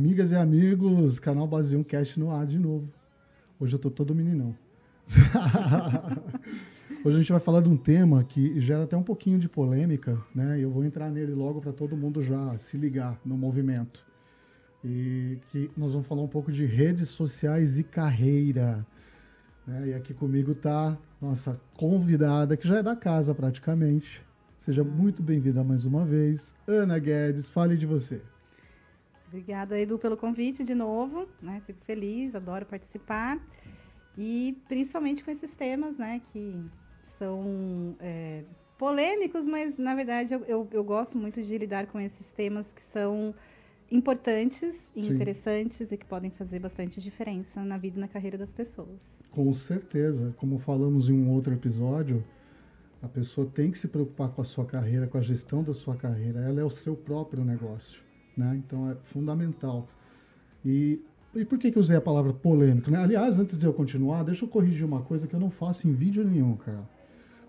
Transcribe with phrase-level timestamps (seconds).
[0.00, 2.88] Amigas e amigos, canal Base 1 Cast no ar de novo.
[3.60, 4.56] Hoje eu tô todo meninão.
[7.04, 10.18] Hoje a gente vai falar de um tema que gera até um pouquinho de polêmica,
[10.34, 10.58] né?
[10.58, 14.02] Eu vou entrar nele logo para todo mundo já se ligar no movimento.
[14.82, 18.86] E que nós vamos falar um pouco de redes sociais e carreira.
[19.66, 19.88] Né?
[19.88, 24.22] E aqui comigo tá nossa convidada, que já é da casa praticamente.
[24.56, 26.54] Seja muito bem-vinda mais uma vez.
[26.66, 28.22] Ana Guedes, fale de você.
[29.30, 31.28] Obrigada, Edu, pelo convite de novo.
[31.40, 31.62] Né?
[31.64, 33.40] Fico feliz, adoro participar.
[34.18, 36.60] E principalmente com esses temas, né, que
[37.16, 38.42] são é,
[38.76, 42.82] polêmicos, mas na verdade eu, eu, eu, gosto muito de lidar com esses temas que
[42.82, 43.32] são
[43.88, 45.14] importantes e Sim.
[45.14, 49.00] interessantes e que podem fazer bastante diferença na vida e na carreira das pessoas.
[49.30, 50.34] Com certeza.
[50.36, 52.24] Como falamos em um outro episódio,
[53.00, 55.94] a pessoa tem que se preocupar com a sua carreira, com a gestão da sua
[55.94, 56.40] carreira.
[56.40, 58.09] Ela é o seu próprio negócio.
[58.40, 58.60] Né?
[58.66, 59.86] Então é fundamental.
[60.64, 61.00] E,
[61.34, 62.90] e por que, que eu usei a palavra polêmica?
[62.90, 62.98] Né?
[62.98, 65.92] Aliás, antes de eu continuar, deixa eu corrigir uma coisa que eu não faço em
[65.92, 66.88] vídeo nenhum, cara.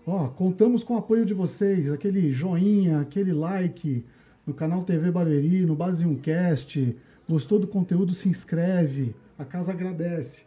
[0.06, 4.04] Ó, contamos com o apoio de vocês, aquele joinha, aquele like
[4.46, 6.96] no canal TV Barueri, no Base 1 Cast.
[7.26, 9.14] Gostou do conteúdo, se inscreve.
[9.38, 10.42] A casa agradece.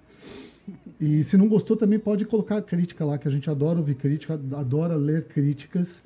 [0.99, 4.39] E se não gostou, também pode colocar crítica lá, que a gente adora ouvir crítica,
[4.53, 6.03] adora ler críticas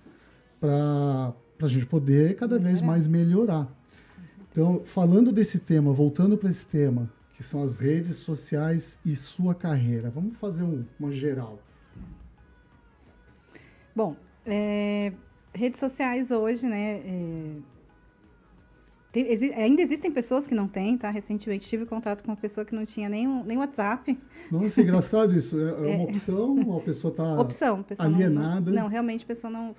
[0.60, 3.79] para a gente poder cada vez mais melhorar.
[4.60, 9.56] Então, falando desse tema, voltando para esse tema, que são as redes sociais e sua
[9.56, 11.60] carreira, vamos fazer um, uma geral.
[13.96, 15.14] Bom, é,
[15.54, 17.00] redes sociais hoje, né?
[17.06, 17.56] É,
[19.12, 21.10] tem, exi ainda existem pessoas que não têm, tá?
[21.10, 24.18] Recentemente tive contato com uma pessoa que não tinha nem, um, nem WhatsApp.
[24.52, 25.60] Nossa, é engraçado isso.
[25.60, 28.72] É, é uma opção, a pessoa está opção, pessoa alienada.
[28.72, 29.76] Não, não, realmente a pessoa não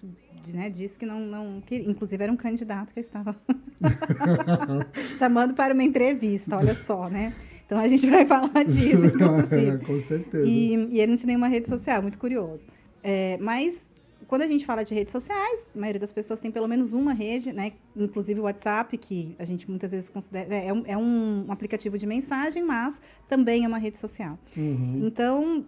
[0.52, 3.36] né, disse que não, não que, inclusive era um candidato que eu estava
[5.16, 7.34] chamando para uma entrevista, olha só, né?
[7.66, 9.04] Então a gente vai falar disso,
[9.52, 10.44] é, com certeza.
[10.44, 12.66] E, e, ele não tinha nenhuma rede social, muito curioso.
[13.02, 13.88] É, mas
[14.30, 17.12] quando a gente fala de redes sociais, a maioria das pessoas tem pelo menos uma
[17.12, 17.72] rede, né?
[17.96, 22.06] Inclusive o WhatsApp, que a gente muitas vezes considera é um, é um aplicativo de
[22.06, 24.38] mensagem, mas também é uma rede social.
[24.56, 25.00] Uhum.
[25.04, 25.66] Então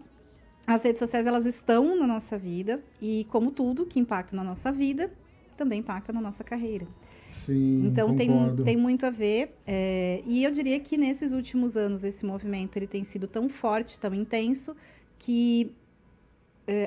[0.65, 4.71] as redes sociais elas estão na nossa vida e como tudo que impacta na nossa
[4.71, 5.13] vida
[5.57, 6.87] também impacta na nossa carreira.
[7.33, 8.31] Sim, então tem,
[8.63, 12.87] tem muito a ver é, e eu diria que nesses últimos anos esse movimento ele
[12.87, 14.77] tem sido tão forte, tão intenso
[15.19, 15.75] que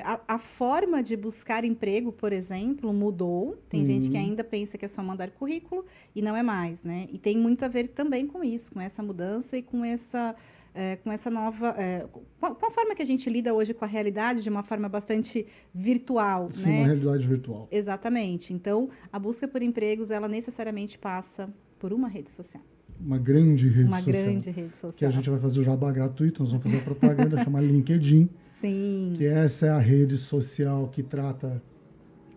[0.04, 3.58] a, a, forma de buscar emprego, por exemplo, mudou.
[3.68, 3.86] Tem uhum.
[3.86, 7.06] gente que ainda pensa que é só mandar currículo e não é mais, né?
[7.12, 10.34] E tem muito a ver também com isso, com essa mudança e com essa
[10.76, 11.74] é, com essa nova.
[11.78, 14.50] É, com, a, com, a, forma que a gente lida hoje com a realidade, de
[14.50, 16.52] uma forma bastante virtual.
[16.52, 16.78] Sim, né?
[16.78, 17.66] uma realidade virtual.
[17.72, 18.52] Exatamente.
[18.52, 21.48] Então, a busca por empregos, ela necessariamente passa
[21.78, 22.62] por uma rede social.
[23.00, 24.14] Uma grande rede uma social.
[24.14, 24.92] Uma grande rede social.
[24.92, 28.28] Que a gente vai fazer o jabá gratuito, nós vamos fazer a propaganda, chamar LinkedIn.
[28.60, 29.12] Sim.
[29.16, 31.62] Que essa é a rede social que trata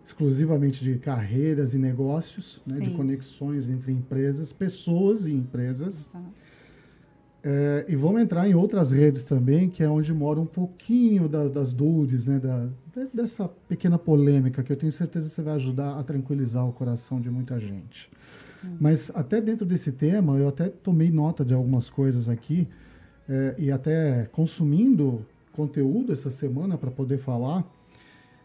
[0.04, 6.08] exclusivamente de carreiras e negócios, né, de conexões entre empresas, pessoas e empresas.
[7.42, 11.48] É, e vamos entrar em outras redes também, que é onde mora um pouquinho da,
[11.48, 12.68] das dúvidas, né, da,
[13.14, 17.20] dessa pequena polêmica, que eu tenho certeza que você vai ajudar a tranquilizar o coração
[17.20, 18.10] de muita gente.
[18.64, 18.76] Hum.
[18.80, 22.68] Mas até dentro desse tema, eu até tomei nota de algumas coisas aqui,
[23.28, 25.24] é, e até consumindo
[25.60, 27.70] conteúdo essa semana para poder falar,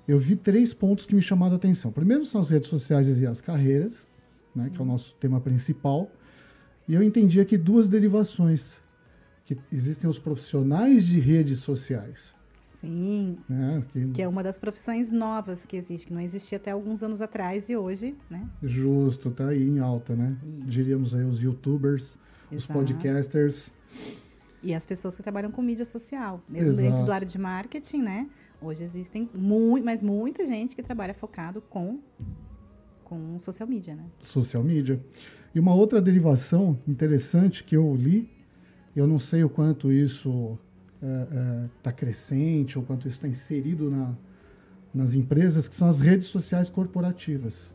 [0.06, 1.92] eu vi três pontos que me chamaram a atenção.
[1.92, 4.06] Primeiro são as redes sociais e as carreiras,
[4.54, 6.12] né, que é o nosso tema principal.
[6.88, 8.82] E eu entendi aqui duas derivações
[9.46, 12.36] que existem os profissionais de redes sociais.
[12.82, 13.84] Sim, né?
[13.94, 14.08] que...
[14.10, 14.22] que...
[14.22, 17.78] é uma das profissões novas que existe, que não existia até alguns anos atrás e
[17.78, 18.48] hoje, né?
[18.62, 20.36] Justo, tá aí em alta, né?
[20.44, 20.68] Isso.
[20.68, 22.18] Diríamos aí os youtubers,
[22.52, 22.56] Exato.
[22.58, 23.72] os podcasters.
[24.66, 26.88] E as pessoas que trabalham com mídia social, mesmo Exato.
[26.88, 28.30] dentro do área de marketing, né?
[28.62, 32.00] Hoje existem muito, mas muita gente que trabalha focado com
[33.04, 34.04] com social media, né?
[34.20, 35.00] Social media.
[35.54, 38.28] E uma outra derivação interessante que eu li
[38.96, 40.58] eu não sei o quanto isso
[40.96, 44.16] está é, é, tá crescente, ou quanto isso está inserido na,
[44.94, 47.74] nas empresas, que são as redes sociais corporativas.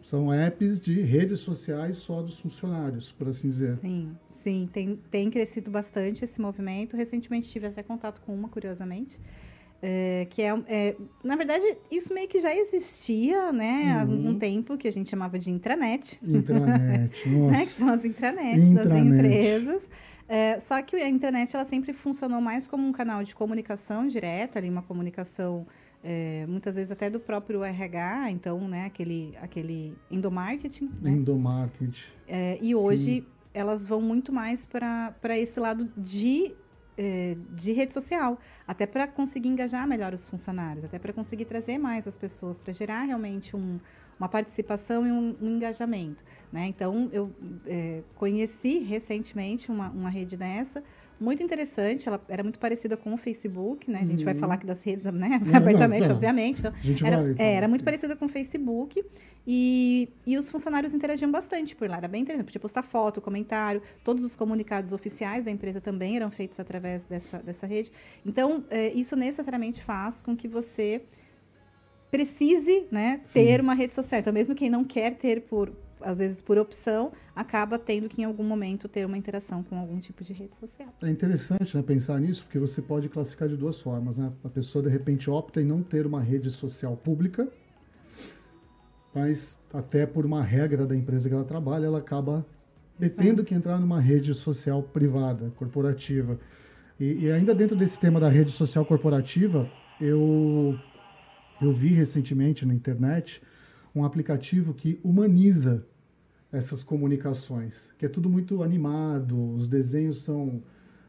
[0.00, 3.78] São apps de redes sociais só dos funcionários, por assim dizer.
[3.78, 6.96] Sim, sim, tem, tem crescido bastante esse movimento.
[6.96, 9.18] Recentemente tive até contato com uma, curiosamente,
[9.82, 14.28] é, que é, é, na verdade, isso meio que já existia, né, uhum.
[14.28, 16.20] há um tempo, que a gente chamava de intranet.
[16.22, 17.50] Intranet, nossa.
[17.58, 18.88] né, que são as intranets intranet.
[18.88, 19.82] das empresas.
[20.28, 24.58] É, só que a internet ela sempre funcionou mais como um canal de comunicação direta,
[24.58, 25.66] ali, uma comunicação
[26.02, 30.90] é, muitas vezes até do próprio RH, então, né, aquele, aquele endomarketing.
[31.00, 31.10] Né?
[31.10, 32.12] Endomarketing.
[32.28, 36.54] É, e hoje, elas vão muito mais para esse lado de
[36.96, 41.76] é, de rede social, até para conseguir engajar melhor os funcionários, até para conseguir trazer
[41.78, 43.80] mais as pessoas, para gerar realmente um,
[44.18, 46.24] uma participação e um, um engajamento.
[46.52, 46.66] Né?
[46.66, 47.32] Então, eu
[47.66, 50.82] é, conheci recentemente uma, uma rede dessa,
[51.20, 52.08] muito interessante.
[52.08, 54.00] Ela era muito parecida com o Facebook, né?
[54.02, 54.24] A gente uhum.
[54.24, 55.40] vai falar aqui das redes, né?
[55.44, 56.14] Não, Abertamente, não, não.
[56.16, 56.60] obviamente.
[56.60, 59.04] Então, era, vai, é, era muito parecida com o Facebook.
[59.46, 61.98] E, e os funcionários interagiam bastante por lá.
[61.98, 62.46] Era bem interessante.
[62.46, 63.82] Podia postar foto, comentário.
[64.02, 67.92] Todos os comunicados oficiais da empresa também eram feitos através dessa, dessa rede.
[68.24, 71.02] Então, é, isso necessariamente faz com que você
[72.10, 74.20] precise né, ter uma rede social.
[74.20, 75.72] Então, mesmo quem não quer ter por,
[76.04, 79.98] às vezes por opção, acaba tendo que em algum momento ter uma interação com algum
[79.98, 80.88] tipo de rede social.
[81.02, 84.18] É interessante né, pensar nisso, porque você pode classificar de duas formas.
[84.18, 84.32] Né?
[84.44, 87.48] A pessoa, de repente, opta em não ter uma rede social pública,
[89.14, 92.44] mas até por uma regra da empresa que ela trabalha, ela acaba
[93.16, 96.38] tendo que entrar numa rede social privada, corporativa.
[96.98, 99.68] E, e, ainda dentro desse tema da rede social corporativa,
[100.00, 100.78] eu,
[101.60, 103.42] eu vi recentemente na internet
[103.94, 105.86] um aplicativo que humaniza
[106.54, 110.62] essas comunicações, que é tudo muito animado, os desenhos são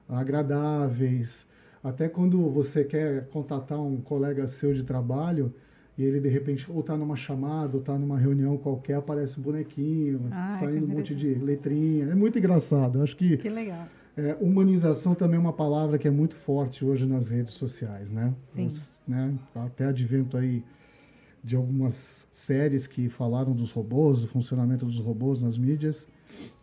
[0.09, 1.45] agradáveis.
[1.83, 5.53] Até quando você quer contatar um colega seu de trabalho
[5.95, 9.44] e ele de repente ou está numa chamada ou está numa reunião qualquer, aparece um
[9.44, 12.06] bonequinho, Ai, saindo um monte de letrinha.
[12.06, 13.03] É muito engraçado.
[13.03, 13.88] Acho que, que legal.
[14.18, 18.33] É, humanização também é uma palavra que é muito forte hoje nas redes sociais, né?
[18.56, 18.65] Sim.
[18.65, 19.31] Os, né?
[19.53, 20.63] Até advento aí
[21.45, 26.07] de algumas séries que falaram dos robôs, do funcionamento dos robôs nas mídias,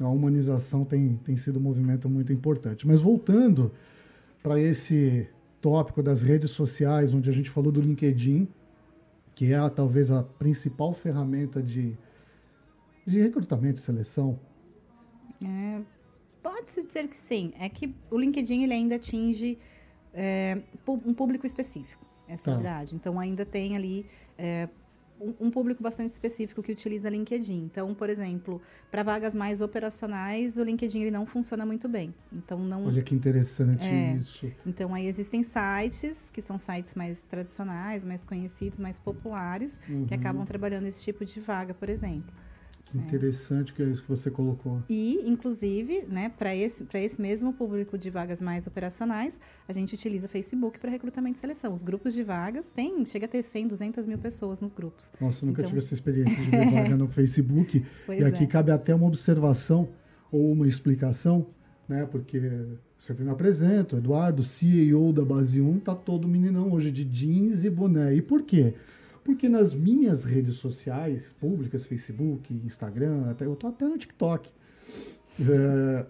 [0.01, 2.85] a humanização tem, tem sido um movimento muito importante.
[2.85, 3.71] Mas voltando
[4.43, 5.29] para esse
[5.61, 8.49] tópico das redes sociais, onde a gente falou do LinkedIn,
[9.37, 11.97] que é a, talvez a principal ferramenta de,
[13.07, 14.37] de recrutamento e seleção.
[15.45, 15.81] É,
[16.43, 17.53] Pode-se dizer que sim.
[17.57, 19.57] É que o LinkedIn ele ainda atinge
[20.13, 22.05] é, um público específico.
[22.27, 22.51] Essa tá.
[22.51, 22.97] é a verdade.
[22.97, 24.05] Então, ainda tem ali
[24.43, 24.69] é,
[25.41, 27.65] um, público bastante específico que utiliza LinkedIn.
[27.65, 28.61] Então, por exemplo,
[28.91, 32.13] para vagas mais operacionais, o LinkedIn ele não funciona muito bem.
[32.33, 32.87] Então não.
[32.87, 34.51] Olha que interessante é, isso.
[34.67, 40.07] Então aí existem sites que são sites mais tradicionais, mais conhecidos, mais populares, uhum.
[40.07, 42.35] que acabam trabalhando esse tipo de vaga, por exemplo.
[42.93, 44.83] Que interessante que é isso que você colocou.
[44.87, 50.29] E, inclusive, né, para esse, esse mesmo público de vagas mais operacionais, a gente utiliza
[50.29, 51.73] Facebook para recrutamento e seleção.
[51.73, 55.11] Os grupos de vagas tem, chega a ter 100, 200 mil pessoas nos grupos.
[55.19, 55.71] Nossa, eu nunca então...
[55.71, 57.83] tive essa experiência de ver vaga no Facebook.
[58.05, 58.47] Pois e aqui é.
[58.47, 59.89] cabe até uma observação
[60.31, 61.47] ou uma explicação,
[61.89, 62.41] né, porque
[62.99, 67.71] sempre me apresento, Eduardo, CEO da Base 1, tá todo meninão hoje de jeans e
[67.71, 68.15] boné.
[68.15, 68.75] E por quê?
[69.25, 74.51] Porque nas minhas redes sociais públicas, Facebook, Instagram, até eu tô até no TikTok.
[75.41, 76.07] É,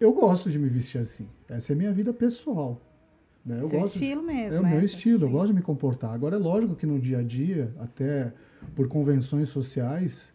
[0.00, 1.28] eu gosto de me vestir assim.
[1.48, 2.80] Essa é a minha vida pessoal.
[3.44, 3.60] Né?
[3.60, 4.56] Eu Seu gosto, estilo mesmo.
[4.56, 6.12] É o meu é, estilo, eu gosto de me comportar.
[6.12, 8.32] Agora, é lógico que no dia a dia, até
[8.74, 10.32] por convenções sociais,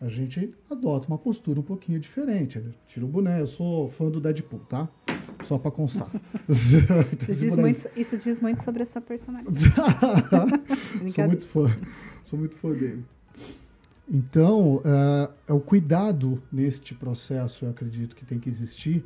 [0.00, 2.62] a gente adota uma postura um pouquinho diferente.
[2.86, 4.88] Tira o boné, eu sou fã do Deadpool, tá?
[5.46, 6.10] Só para constar.
[6.48, 9.58] isso, diz muito, isso, diz muito, sobre a sua personalidade.
[11.14, 11.76] sou muito fã.
[12.24, 13.04] Sou muito fã dele.
[14.08, 19.04] Então, é, é, o cuidado neste processo, eu acredito que tem que existir,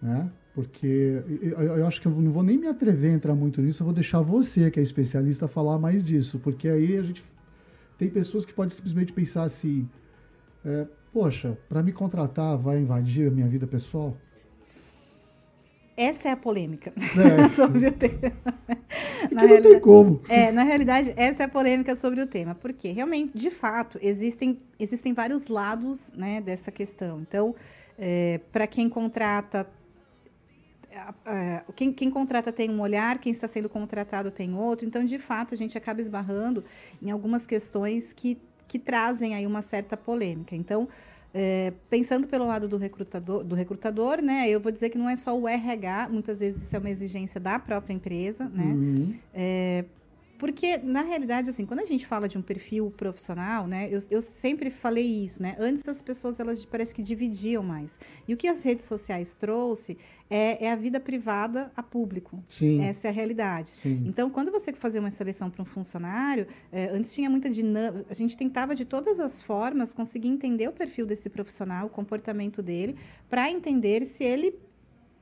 [0.00, 0.30] né?
[0.54, 3.82] Porque eu, eu acho que eu não vou nem me atrever a entrar muito nisso,
[3.82, 7.22] eu vou deixar você, que é especialista, falar mais disso, porque aí a gente
[7.98, 9.88] tem pessoas que podem simplesmente pensar assim:
[10.64, 14.16] é, poxa, para me contratar vai invadir a minha vida pessoal?
[15.96, 17.48] Essa é a polêmica é.
[17.48, 18.34] sobre o tema.
[19.32, 20.20] na não tem como.
[20.28, 22.54] É, na realidade, essa é a polêmica sobre o tema.
[22.54, 27.20] Porque, realmente, de fato, existem, existem vários lados né, dessa questão.
[27.20, 27.54] Então,
[27.98, 29.66] é, para quem contrata,
[31.24, 34.86] é, quem, quem contrata tem um olhar, quem está sendo contratado tem outro.
[34.86, 36.62] Então, de fato, a gente acaba esbarrando
[37.00, 38.38] em algumas questões que,
[38.68, 40.54] que trazem aí uma certa polêmica.
[40.54, 40.88] Então,
[41.38, 45.16] é, pensando pelo lado do recrutador, do recrutador, né, eu vou dizer que não é
[45.16, 48.64] só o RH, muitas vezes isso é uma exigência da própria empresa, né?
[48.64, 49.14] Uhum.
[49.34, 49.84] É,
[50.38, 54.22] porque, na realidade, assim, quando a gente fala de um perfil profissional, né, eu, eu
[54.22, 55.56] sempre falei isso, né?
[55.58, 57.98] Antes as pessoas, elas parece que dividiam mais.
[58.26, 59.96] E o que as redes sociais trouxe
[60.28, 62.42] é, é a vida privada a público.
[62.48, 62.82] Sim.
[62.82, 63.70] Essa é a realidade.
[63.74, 64.02] Sim.
[64.06, 68.14] Então, quando você fazia uma seleção para um funcionário, é, antes tinha muita dinâmica, a
[68.14, 72.96] gente tentava de todas as formas conseguir entender o perfil desse profissional, o comportamento dele,
[73.28, 74.54] para entender se ele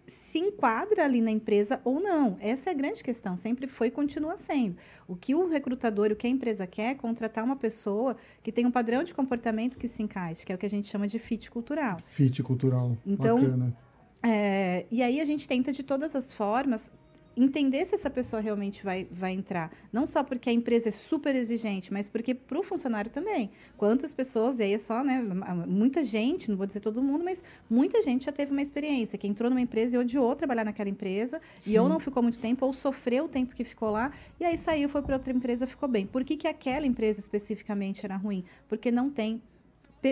[0.06, 2.36] se enquadra ali na empresa ou não.
[2.40, 4.76] Essa é a grande questão, sempre foi e continua sendo.
[5.08, 8.66] O que o recrutador, o que a empresa quer é contratar uma pessoa que tem
[8.66, 11.18] um padrão de comportamento que se encaixe, que é o que a gente chama de
[11.18, 11.98] fit cultural.
[12.06, 13.76] Fit cultural, então, bacana.
[14.22, 16.90] É, e aí a gente tenta de todas as formas
[17.36, 19.72] entender se essa pessoa realmente vai, vai entrar.
[19.92, 23.50] Não só porque a empresa é super exigente, mas porque para o funcionário também.
[23.76, 25.20] Quantas pessoas, e aí é só, né?
[25.66, 29.26] Muita gente, não vou dizer todo mundo, mas muita gente já teve uma experiência, que
[29.26, 31.72] entrou numa empresa e odiou trabalhar naquela empresa, Sim.
[31.72, 34.56] e ou não ficou muito tempo, ou sofreu o tempo que ficou lá, e aí
[34.56, 36.06] saiu, foi para outra empresa, ficou bem.
[36.06, 38.44] Por que, que aquela empresa especificamente era ruim?
[38.68, 39.42] Porque não tem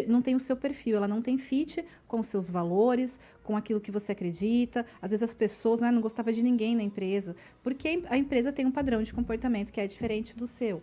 [0.09, 3.81] não tem o seu perfil, ela não tem fit com os seus valores, com aquilo
[3.81, 4.85] que você acredita.
[5.01, 8.67] Às vezes as pessoas né, não gostavam de ninguém na empresa, porque a empresa tem
[8.67, 10.83] um padrão de comportamento que é diferente do seu.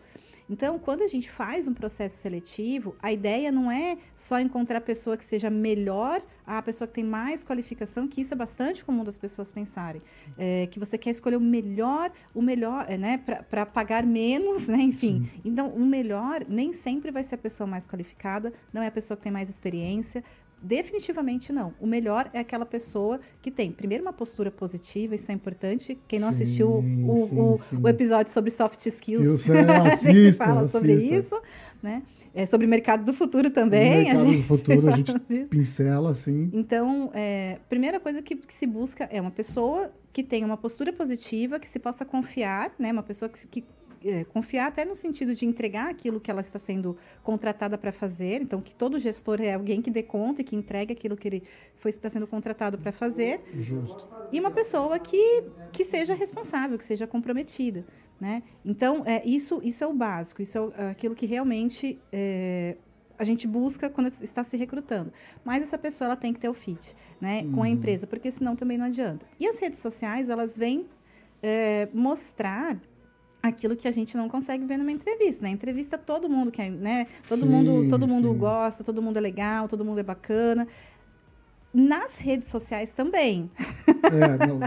[0.49, 4.81] Então, quando a gente faz um processo seletivo, a ideia não é só encontrar a
[4.81, 9.03] pessoa que seja melhor, a pessoa que tem mais qualificação, que isso é bastante comum
[9.03, 10.01] das pessoas pensarem.
[10.37, 14.81] É, que você quer escolher o melhor, o melhor, é, né, para pagar menos, né?
[14.81, 15.29] Enfim.
[15.31, 15.41] Sim.
[15.45, 19.15] Então, o melhor nem sempre vai ser a pessoa mais qualificada, não é a pessoa
[19.15, 20.23] que tem mais experiência,
[20.61, 21.73] Definitivamente não.
[21.79, 25.97] O melhor é aquela pessoa que tem, primeiro, uma postura positiva, isso é importante.
[26.07, 27.79] Quem não sim, assistiu o, sim, o, sim.
[27.81, 30.79] o, episódio sobre soft skills, é, assista, a gente fala assista.
[30.79, 31.41] sobre isso,
[31.81, 32.03] né?
[32.33, 33.91] É sobre o mercado do futuro também.
[33.91, 34.37] O mercado gente...
[34.37, 36.49] do futuro a gente pincela, assim.
[36.53, 40.93] Então, é, primeira coisa que, que, se busca é uma pessoa que tenha uma postura
[40.93, 42.91] positiva, que se possa confiar, né?
[42.91, 43.65] Uma pessoa que, que
[44.03, 48.41] é, confiar até no sentido de entregar aquilo que ela está sendo contratada para fazer.
[48.41, 51.43] Então, que todo gestor é alguém que dê conta e que entregue aquilo que ele
[51.75, 53.41] foi está sendo contratado para fazer.
[53.59, 54.07] Justo.
[54.31, 57.85] E uma pessoa que, que seja responsável, que seja comprometida.
[58.19, 58.43] Né?
[58.65, 62.75] Então, é, isso, isso é o básico, isso é aquilo que realmente é,
[63.17, 65.11] a gente busca quando está se recrutando.
[65.43, 67.65] Mas essa pessoa ela tem que ter o fit né, com a uhum.
[67.65, 69.25] empresa, porque senão também não adianta.
[69.39, 70.85] E as redes sociais, elas vêm
[71.41, 72.79] é, mostrar
[73.41, 75.41] aquilo que a gente não consegue ver numa entrevista.
[75.41, 75.53] Na né?
[75.53, 77.07] entrevista todo mundo quer, né?
[77.27, 80.67] Todo sim, mundo, todo mundo gosta, todo mundo é legal, todo mundo é bacana.
[81.73, 83.49] Nas redes sociais também.
[83.87, 84.59] É, não,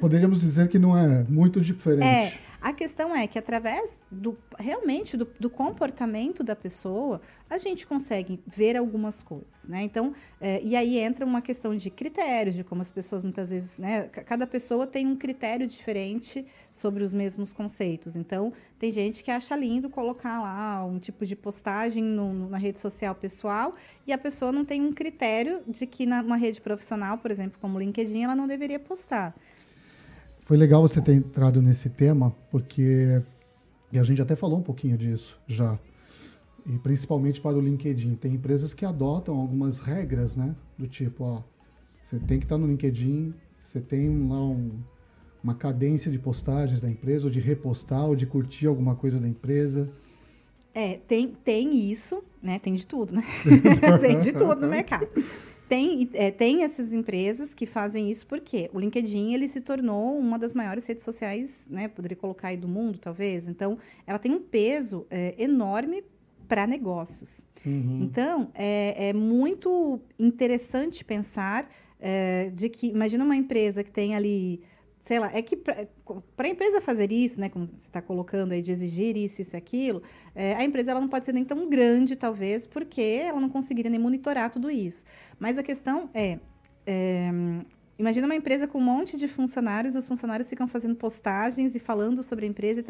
[0.00, 2.04] poderíamos dizer que não é muito diferente.
[2.04, 7.86] É, a questão é que através do realmente do, do, comportamento da pessoa, a gente
[7.86, 9.82] consegue ver algumas coisas, né?
[9.82, 13.76] Então, é, e aí entra uma questão de critérios, de como as pessoas muitas vezes,
[13.78, 14.08] né?
[14.08, 18.14] Cada pessoa tem um critério diferente sobre os mesmos conceitos.
[18.14, 22.78] Então, tem gente que acha lindo colocar lá um tipo de postagem no, na rede
[22.78, 23.72] social pessoal
[24.06, 27.78] e a pessoa não tem um critério de que numa rede profissional, por exemplo, como
[27.78, 29.34] LinkedIn, ela não deveria postar.
[30.50, 33.22] Foi legal você ter entrado nesse tema, porque
[33.92, 35.78] e a gente até falou um pouquinho disso já.
[36.66, 38.16] E principalmente para o LinkedIn.
[38.16, 40.56] Tem empresas que adotam algumas regras, né?
[40.76, 41.42] Do tipo, ó,
[42.02, 44.72] você tem que estar no LinkedIn, você tem lá um,
[45.40, 49.28] uma cadência de postagens da empresa, ou de repostar, ou de curtir alguma coisa da
[49.28, 49.88] empresa.
[50.74, 52.58] É, tem, tem isso, né?
[52.58, 53.22] Tem de tudo, né?
[54.02, 55.06] tem de tudo no mercado.
[55.70, 60.36] Tem, é, tem essas empresas que fazem isso porque o LinkedIn ele se tornou uma
[60.36, 61.86] das maiores redes sociais, né?
[61.86, 63.46] Poderia colocar aí do mundo, talvez.
[63.46, 66.02] Então, ela tem um peso é, enorme
[66.48, 67.44] para negócios.
[67.64, 68.00] Uhum.
[68.02, 74.60] Então, é, é, muito interessante pensar é, de que, imagina uma empresa que tem ali
[75.00, 75.88] sei lá, é que para
[76.38, 80.02] a empresa fazer isso, né, como você está colocando aí, de exigir isso, isso aquilo,
[80.34, 83.90] é, a empresa ela não pode ser nem tão grande, talvez, porque ela não conseguiria
[83.90, 85.04] nem monitorar tudo isso.
[85.38, 86.38] Mas a questão é,
[86.86, 87.30] é
[88.00, 92.22] Imagina uma empresa com um monte de funcionários, os funcionários ficam fazendo postagens e falando
[92.22, 92.82] sobre a empresa.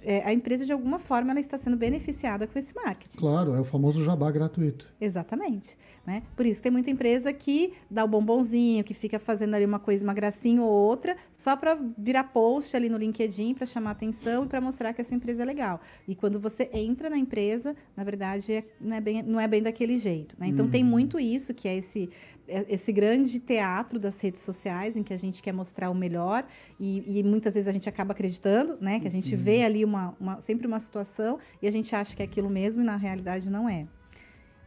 [0.00, 3.18] É, a empresa, de alguma forma, ela está sendo beneficiada com esse marketing.
[3.18, 4.90] Claro, é o famoso jabá gratuito.
[4.98, 5.76] Exatamente.
[6.06, 6.22] Né?
[6.34, 10.02] Por isso, tem muita empresa que dá o bombonzinho, que fica fazendo ali uma coisa,
[10.02, 14.48] uma gracinha ou outra, só para virar post ali no LinkedIn, para chamar atenção e
[14.48, 15.78] para mostrar que essa empresa é legal.
[16.08, 19.62] E quando você entra na empresa, na verdade, é, não, é bem, não é bem
[19.62, 20.34] daquele jeito.
[20.38, 20.48] Né?
[20.48, 20.70] Então, uhum.
[20.70, 22.08] tem muito isso, que é esse
[22.46, 26.44] esse grande teatro das redes sociais em que a gente quer mostrar o melhor
[26.78, 29.00] e, e muitas vezes a gente acaba acreditando, né?
[29.00, 29.36] Que a gente Sim.
[29.36, 32.82] vê ali uma, uma, sempre uma situação e a gente acha que é aquilo mesmo
[32.82, 33.86] e na realidade não é.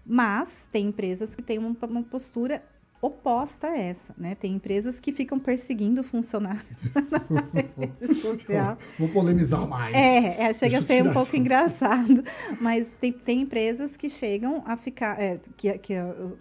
[0.05, 2.63] Mas tem empresas que têm uma, uma postura
[3.01, 4.35] oposta a essa, né?
[4.35, 6.61] Tem empresas que ficam perseguindo o funcionário
[7.29, 7.43] na
[7.75, 8.77] rede social.
[8.97, 9.95] Vou polemizar mais.
[9.95, 12.23] É, é chega Deixa a ser um pouco engraçado,
[12.59, 15.93] mas tem, tem empresas que chegam a ficar, é, que, que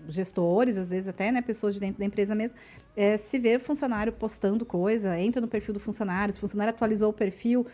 [0.08, 2.58] gestores, às vezes até, né, pessoas de dentro da empresa mesmo,
[2.96, 6.70] é, se vê o funcionário postando coisa, entra no perfil do funcionário, se o funcionário
[6.72, 7.66] atualizou o perfil,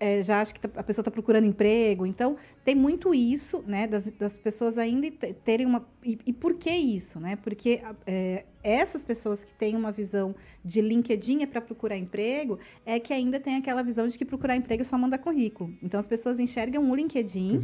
[0.00, 2.06] é, já acha que tá, a pessoa está procurando emprego.
[2.06, 5.10] Então, tem muito isso, né, das, das pessoas ainda
[5.44, 5.86] terem uma.
[6.04, 7.36] E, e, por que isso, né?
[7.36, 13.00] Porque é, essas pessoas que têm uma visão de LinkedIn é para procurar emprego, é
[13.00, 15.74] que ainda tem aquela visão de que procurar emprego é só mandar currículo.
[15.82, 17.60] Então, as pessoas enxergam o LinkedIn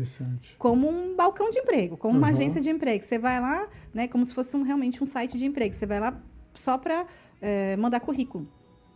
[0.58, 2.18] como um balcão de emprego, como uhum.
[2.18, 3.04] uma agência de emprego.
[3.04, 5.74] Você vai lá, né, como se fosse um, realmente um site de emprego.
[5.74, 6.20] Você vai lá
[6.52, 7.06] só para
[7.40, 8.48] é, mandar currículo.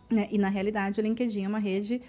[0.09, 0.27] Né?
[0.31, 2.01] E, na realidade, o LinkedIn é uma rede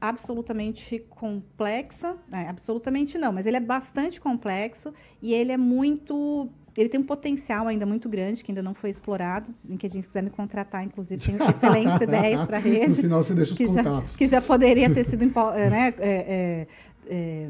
[0.00, 6.88] absolutamente complexa, é, absolutamente não, mas ele é bastante complexo e ele é muito ele
[6.88, 9.54] tem um potencial ainda muito grande que ainda não foi explorado.
[9.64, 12.88] LinkedIn, se quiser me contratar, inclusive, tem excelentes ideias para a rede.
[12.88, 14.12] No final você deixa os que contatos.
[14.12, 16.66] Já, que já poderia ter sido eh, né, é, é,
[17.08, 17.48] é,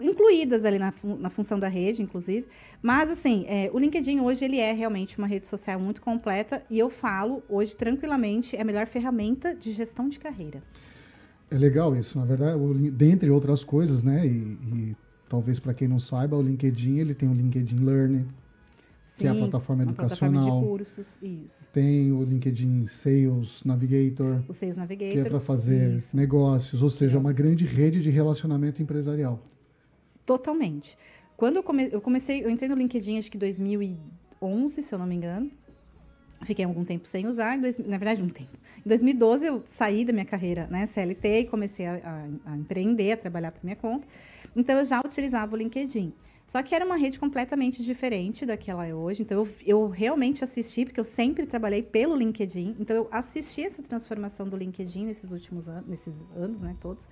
[0.00, 2.46] incluídas ali na, na função da rede, inclusive.
[2.82, 6.78] Mas, assim, é, o LinkedIn hoje ele é realmente uma rede social muito completa e
[6.78, 10.60] eu falo hoje tranquilamente é a melhor ferramenta de gestão de carreira.
[11.50, 14.26] É legal isso, na verdade, o, dentre outras coisas, né?
[14.26, 14.96] E, e
[15.28, 18.26] talvez para quem não saiba, o LinkedIn ele tem o LinkedIn Learning,
[19.06, 20.44] Sim, que é a plataforma educacional.
[20.44, 21.18] Plataforma cursos.
[21.72, 24.42] Tem o LinkedIn Sales Navigator.
[24.48, 25.14] O Sales Navigator.
[25.14, 26.16] Que é para fazer isso.
[26.16, 27.20] negócios, ou seja, é.
[27.20, 29.40] uma grande rede de relacionamento empresarial.
[30.24, 30.98] Totalmente.
[31.36, 35.06] Quando eu, come, eu comecei, eu entrei no LinkedIn acho que 2011, se eu não
[35.06, 35.50] me engano.
[36.44, 38.56] Fiquei algum tempo sem usar, dois, na verdade, um tempo.
[38.84, 41.94] Em 2012, eu saí da minha carreira né, CLT e comecei a,
[42.44, 44.06] a, a empreender, a trabalhar por minha conta.
[44.54, 46.12] Então, eu já utilizava o LinkedIn.
[46.46, 49.22] Só que era uma rede completamente diferente daquela é hoje.
[49.22, 52.76] Então, eu, eu, realmente assisti, porque eu sempre trabalhei pelo LinkedIn.
[52.78, 57.08] Então, eu assisti essa transformação do LinkedIn nesses últimos anos, nesses anos, né, todos.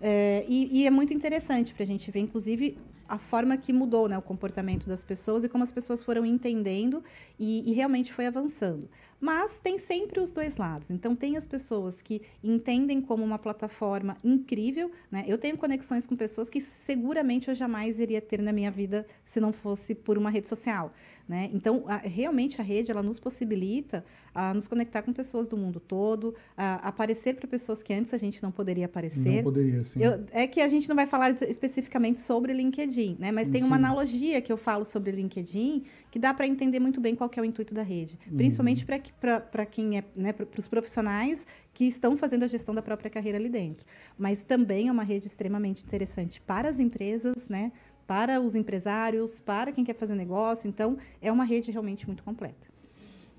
[0.00, 2.78] É, e, e, é muito interessante para a gente ver, inclusive,
[3.12, 7.04] a forma que mudou né, o comportamento das pessoas e como as pessoas foram entendendo
[7.38, 8.88] e, e, realmente foi avançando.
[9.22, 10.90] Mas tem sempre os dois lados.
[10.90, 14.90] Então, tem as pessoas que entendem como uma plataforma incrível.
[15.12, 15.24] Né?
[15.28, 19.38] Eu tenho conexões com pessoas que seguramente eu jamais iria ter na minha vida se
[19.38, 20.92] não fosse por uma rede social.
[21.28, 21.48] Né?
[21.54, 25.78] Então, a, realmente a rede ela nos possibilita a nos conectar com pessoas do mundo
[25.78, 29.36] todo, a aparecer para pessoas que antes a gente não poderia aparecer.
[29.36, 30.02] Não poderia, sim.
[30.02, 33.30] Eu, é que a gente não vai falar especificamente sobre LinkedIn, né?
[33.30, 33.66] mas tem sim.
[33.66, 37.40] uma analogia que eu falo sobre LinkedIn que dá para entender muito bem qual é
[37.40, 38.18] o intuito da rede.
[38.30, 38.36] Uhum.
[38.36, 43.10] Principalmente para quem é, né, para os profissionais que estão fazendo a gestão da própria
[43.10, 43.86] carreira ali dentro.
[44.18, 47.72] Mas também é uma rede extremamente interessante para as empresas, né?
[48.06, 50.68] para os empresários, para quem quer fazer negócio.
[50.68, 52.68] Então, é uma rede realmente muito completa.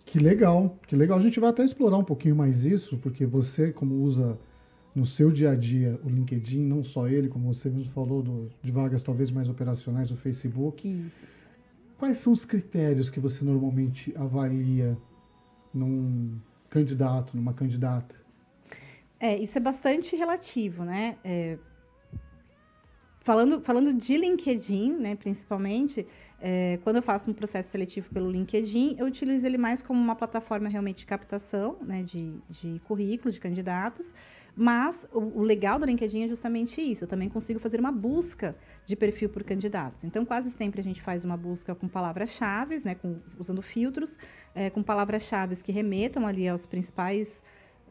[0.03, 1.19] Que legal, que legal.
[1.19, 4.39] A gente vai até explorar um pouquinho mais isso, porque você, como usa
[4.95, 8.49] no seu dia a dia o LinkedIn, não só ele, como você mesmo falou, do,
[8.63, 10.87] de vagas talvez mais operacionais, o Facebook.
[10.87, 11.32] Isso.
[12.03, 14.97] Quais são os critérios que você normalmente avalia
[15.73, 16.37] num
[16.69, 18.13] candidato, numa candidata?
[19.17, 21.17] É, isso é bastante relativo, né?
[21.23, 21.57] É,
[23.21, 26.05] falando, falando de LinkedIn, né, principalmente,
[26.41, 30.13] é, quando eu faço um processo seletivo pelo LinkedIn, eu utilizo ele mais como uma
[30.13, 34.13] plataforma realmente de captação né, de, de currículo, de candidatos.
[34.55, 37.05] Mas o, legal do LinkedIn é justamente isso.
[37.05, 40.03] Eu também consigo fazer uma busca de perfil por candidatos.
[40.03, 44.17] Então, quase sempre a gente faz uma busca com palavras-chave, né, com, usando filtros,
[44.53, 47.41] é, com palavras-chave que remetam ali aos principais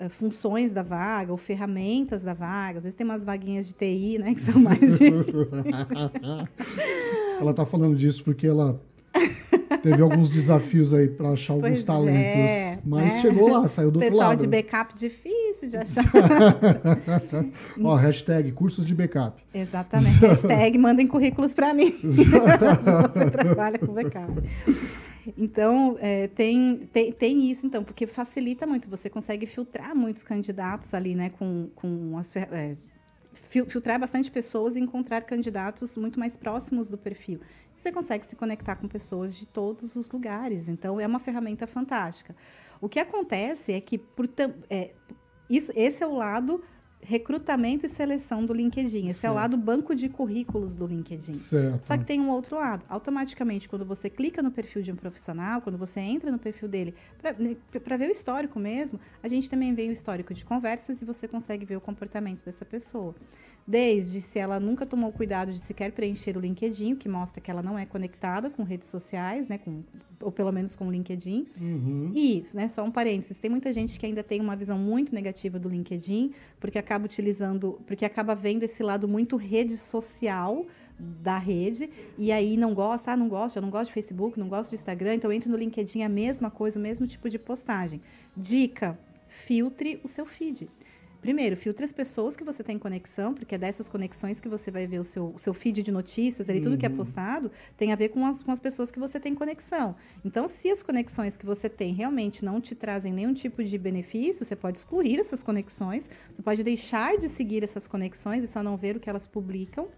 [0.00, 2.78] uh, funções da vaga ou ferramentas da vaga.
[2.78, 5.00] Às vezes tem umas vaguinhas de TI, né, que são mais
[7.40, 8.80] ela está falando disso porque ela
[9.82, 12.38] teve alguns desafios aí para achar alguns pois talentos.
[12.38, 13.20] É, mas né?
[13.20, 14.38] chegou lá, saiu do Pessoal outro lado.
[14.38, 16.04] Pessoal de backup difícil de achar.
[17.82, 19.42] Ó, hashtag cursos de backup.
[19.52, 20.18] Exatamente.
[20.18, 21.90] hashtag mandem currículos para mim.
[22.02, 24.32] Você trabalha com backup.
[25.38, 28.88] Então, é, tem, tem, tem isso, então, porque facilita muito.
[28.88, 32.34] Você consegue filtrar muitos candidatos ali, né, com, com as...
[32.36, 32.76] É,
[33.32, 37.40] filtrar bastante pessoas e encontrar candidatos muito mais próximos do perfil.
[37.76, 40.68] Você consegue se conectar com pessoas de todos os lugares.
[40.68, 42.34] Então, é uma ferramenta fantástica.
[42.80, 44.28] O que acontece é que, por,
[44.68, 44.90] é,
[45.56, 46.62] isso, esse é o lado
[47.02, 49.08] recrutamento e seleção do LinkedIn.
[49.08, 49.32] Esse certo.
[49.32, 51.34] é o lado banco de currículos do LinkedIn.
[51.34, 51.84] Certo.
[51.84, 52.84] Só que tem um outro lado.
[52.88, 56.94] Automaticamente, quando você clica no perfil de um profissional, quando você entra no perfil dele,
[57.20, 57.56] para né,
[57.98, 61.66] ver o histórico mesmo, a gente também vê o histórico de conversas e você consegue
[61.66, 63.14] ver o comportamento dessa pessoa.
[63.66, 67.50] Desde se ela nunca tomou cuidado de sequer preencher o LinkedIn, o que mostra que
[67.50, 69.82] ela não é conectada com redes sociais, né, com,
[70.22, 71.46] ou pelo menos com o LinkedIn.
[71.60, 72.12] Uhum.
[72.14, 75.58] E, né, só um parênteses, tem muita gente que ainda tem uma visão muito negativa
[75.58, 80.66] do LinkedIn, porque acaba utilizando, porque acaba vendo esse lado muito rede social
[80.98, 84.48] da rede, e aí não gosta, ah, não gosto, eu não gosto de Facebook, não
[84.48, 87.38] gosto de Instagram, então entra no LinkedIn, é a mesma coisa, o mesmo tipo de
[87.38, 88.00] postagem.
[88.36, 90.68] Dica, filtre o seu feed
[91.22, 94.86] primeiro, filtre as pessoas que você tem conexão, porque é dessas conexões que você vai
[94.86, 96.64] ver o seu, o seu feed de notícias, ali, uhum.
[96.64, 96.96] tudo que é uhum.
[96.96, 99.94] postado tem a ver com as, com as pessoas que você tem conexão.
[100.24, 104.44] Então, se as conexões que você tem realmente não te trazem nenhum tipo de benefício,
[104.44, 108.76] você pode excluir essas conexões, você pode deixar de seguir essas conexões e só não
[108.76, 109.88] ver o que elas publicam.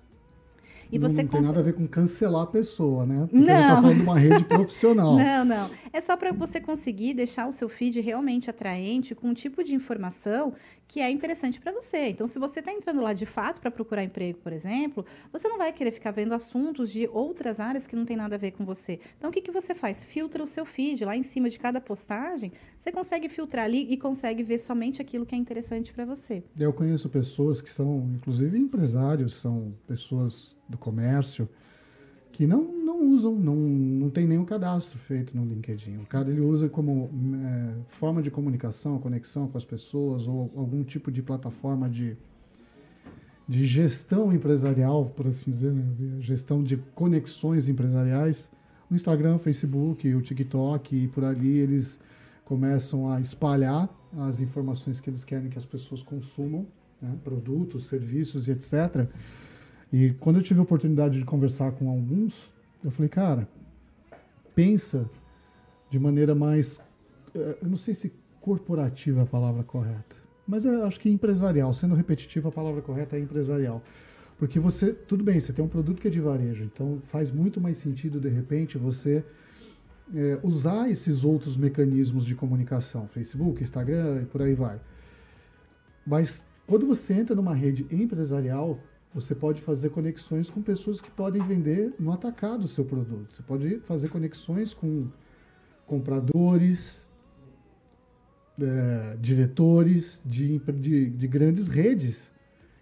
[0.90, 3.26] E não, você não tem nada a ver com cancelar a pessoa, né?
[3.28, 3.60] Porque tá não.
[3.60, 5.16] está falando de uma rede profissional.
[5.18, 5.70] não, não.
[5.92, 9.74] É só para você conseguir deixar o seu feed realmente atraente com um tipo de
[9.74, 10.54] informação
[10.87, 12.09] que é interessante para você.
[12.09, 15.59] Então, se você está entrando lá de fato para procurar emprego, por exemplo, você não
[15.59, 18.64] vai querer ficar vendo assuntos de outras áreas que não tem nada a ver com
[18.64, 19.01] você.
[19.18, 20.05] Então, o que, que você faz?
[20.05, 21.05] Filtra o seu feed.
[21.05, 25.27] Lá em cima de cada postagem, você consegue filtrar ali e consegue ver somente aquilo
[25.27, 26.42] que é interessante para você.
[26.59, 31.49] Eu conheço pessoas que são, inclusive, empresários, são pessoas do comércio,
[32.35, 35.99] que não, não usam, não, não tem nenhum cadastro feito no LinkedIn.
[35.99, 37.09] O cara ele usa como
[37.47, 42.16] é, forma de comunicação, conexão com as pessoas ou algum tipo de plataforma de,
[43.47, 45.85] de gestão empresarial, por assim dizer, né?
[46.18, 48.51] gestão de conexões empresariais.
[48.90, 52.01] O Instagram, o Facebook, o TikTok e por ali eles
[52.44, 56.66] começam a espalhar as informações que eles querem que as pessoas consumam,
[57.01, 57.16] né?
[57.23, 59.09] produtos, serviços e etc.
[59.96, 62.50] E quando eu tive a oportunidade de conversar com alguns,
[62.83, 63.48] eu falei, cara,
[64.52, 65.09] pensa
[65.88, 66.80] de maneira mais,
[67.33, 70.16] eh, eu não sei se corporativa é a palavra correta,
[70.48, 73.85] mas eu acho que empresarial, sendo repetitivo, a palavra correta é empresarial.
[74.37, 77.61] Porque você, tudo bem, você tem um produto que é de varejo, então faz muito
[77.61, 79.24] mais sentido, de repente, você
[80.12, 84.80] é, usar esses outros mecanismos de comunicação, Facebook, Instagram e por aí vai.
[86.04, 88.80] Mas quando você entra numa rede empresarial,
[89.14, 93.33] você pode fazer conexões com pessoas que podem vender no atacado o seu produto.
[93.33, 95.07] Você pode fazer conexões com
[95.87, 97.07] compradores,
[98.61, 102.29] é, diretores de, de, de, grandes redes,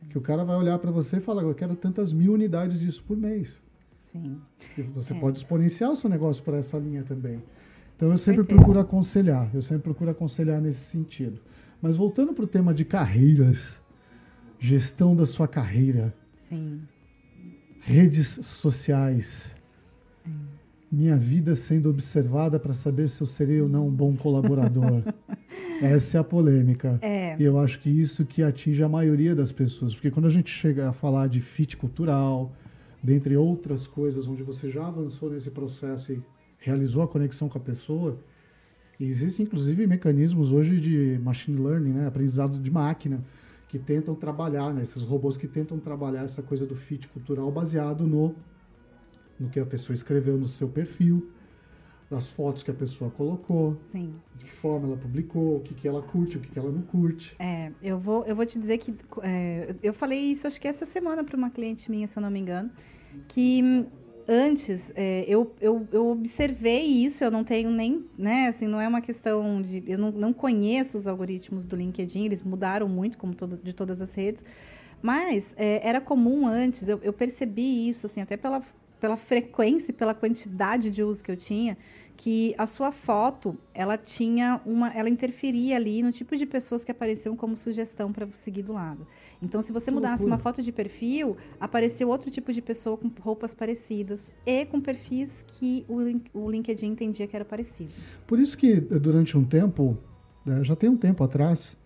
[0.00, 0.06] Sim.
[0.08, 3.04] que o cara vai olhar para você e falar, eu quero tantas mil unidades disso
[3.04, 3.60] por mês.
[4.00, 4.40] Sim.
[4.78, 5.20] E você é.
[5.20, 7.42] pode exponenciar o seu negócio para essa linha também.
[7.94, 11.40] Então eu sempre procuro aconselhar, eu sempre procuro aconselhar nesse sentido.
[11.80, 13.80] Mas voltando para o tema de carreiras,
[14.58, 16.14] gestão da sua carreira,
[16.52, 16.82] Sim.
[17.80, 19.54] Redes sociais.
[20.90, 25.02] Minha vida sendo observada para saber se eu serei ou não um bom colaborador.
[25.80, 26.98] Essa é a polêmica.
[27.00, 27.34] É.
[27.40, 29.94] E eu acho que isso que atinge a maioria das pessoas.
[29.94, 32.52] Porque quando a gente chega a falar de fit cultural,
[33.02, 36.22] dentre outras coisas, onde você já avançou nesse processo e
[36.58, 38.18] realizou a conexão com a pessoa,
[39.00, 43.24] existem inclusive mecanismos hoje de machine learning, né, aprendizado de máquina,
[43.72, 44.82] que tentam trabalhar, né?
[44.82, 48.34] Esses robôs que tentam trabalhar essa coisa do fit cultural baseado no,
[49.40, 51.30] no que a pessoa escreveu no seu perfil,
[52.10, 54.14] das fotos que a pessoa colocou, Sim.
[54.36, 56.82] de que forma ela publicou, o que, que ela curte, o que, que ela não
[56.82, 57.34] curte.
[57.38, 60.84] É, eu vou, eu vou te dizer que é, eu falei isso acho que essa
[60.84, 62.70] semana para uma cliente minha, se eu não me engano,
[63.26, 63.86] que
[64.28, 68.88] antes é, eu, eu, eu, observei isso, eu não tenho nem, né, assim, não é
[68.88, 69.82] uma questão de.
[69.86, 74.00] Eu não, não conheço os algoritmos do LinkedIn, eles mudaram muito, como todo, de todas
[74.00, 74.44] as redes.
[75.00, 78.62] Mas é, era comum antes, eu, eu percebi isso, assim, até pela,
[79.00, 81.76] pela frequência, pela quantidade de uso que eu tinha,
[82.16, 86.90] que a sua foto, ela tinha uma, ela interferia ali no tipo de pessoas que
[86.90, 89.06] apareciam como sugestão para seguir do lado.
[89.42, 93.54] Então, se você mudasse uma foto de perfil, apareceu outro tipo de pessoa com roupas
[93.54, 95.98] parecidas e com perfis que o,
[96.38, 97.92] o LinkedIn entendia que era parecido.
[98.26, 99.98] Por isso que durante um tempo,
[100.46, 101.76] né, já tem um tempo atrás,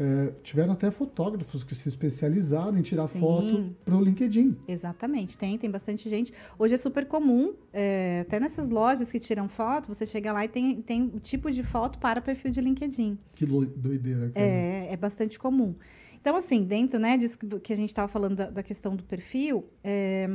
[0.00, 3.20] é, tiveram até fotógrafos que se especializaram em tirar Sim.
[3.20, 4.56] foto para o LinkedIn.
[4.66, 6.32] Exatamente, tem, tem bastante gente.
[6.58, 10.48] Hoje é super comum, é, até nessas lojas que tiram foto, você chega lá e
[10.48, 13.18] tem, tem o tipo de foto para perfil de LinkedIn.
[13.34, 14.30] Que doideira.
[14.30, 14.46] Cara.
[14.46, 15.74] É, é bastante comum.
[16.18, 19.66] Então, assim, dentro né, disso que a gente estava falando da, da, questão do perfil,
[19.84, 20.26] é,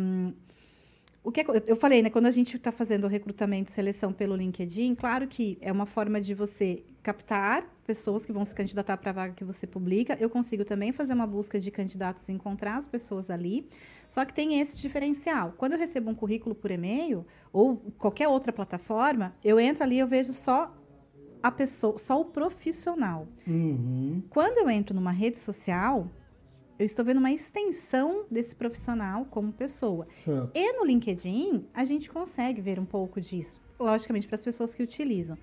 [1.24, 2.10] o que é, eu falei, né?
[2.12, 5.88] Quando a gente está fazendo o recrutamento e seleção pelo LinkedIn, claro que é uma
[5.88, 10.18] forma de você captar pessoas que vão se candidatar para a vaga que você publica.
[10.20, 13.68] Eu consigo também fazer uma busca de candidatos e encontrar as pessoas ali.
[14.08, 15.54] Só que tem esse diferencial.
[15.58, 20.00] Quando eu recebo um currículo por e-mail ou qualquer outra plataforma, eu entro ali e
[20.00, 20.76] eu vejo só
[21.42, 23.28] a pessoa, só o profissional.
[23.48, 24.24] Uhum.
[24.30, 26.10] Quando eu entro numa rede social,
[26.80, 30.08] eu estou vendo uma extensão desse profissional como pessoa.
[30.10, 30.52] Certo.
[30.54, 34.82] E no LinkedIn, a gente consegue ver um pouco disso, logicamente, para as pessoas que
[34.82, 35.38] utilizam.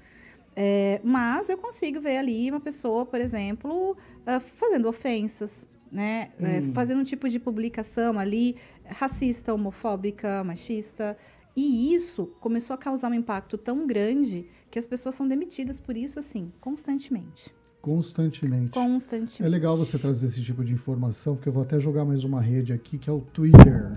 [0.55, 6.31] É, mas eu consigo ver ali uma pessoa, por exemplo, uh, fazendo ofensas, né?
[6.39, 6.71] É, hum.
[6.71, 11.17] É, fazendo um tipo de publicação ali racista, homofóbica, machista.
[11.57, 15.97] E isso começou a causar um impacto tão grande que as pessoas são demitidas por
[15.97, 17.55] isso, assim, constantemente.
[17.81, 18.71] constantemente.
[18.71, 19.43] Constantemente.
[19.43, 22.41] É legal você trazer esse tipo de informação, porque eu vou até jogar mais uma
[22.41, 23.91] rede aqui, que é o Twitter.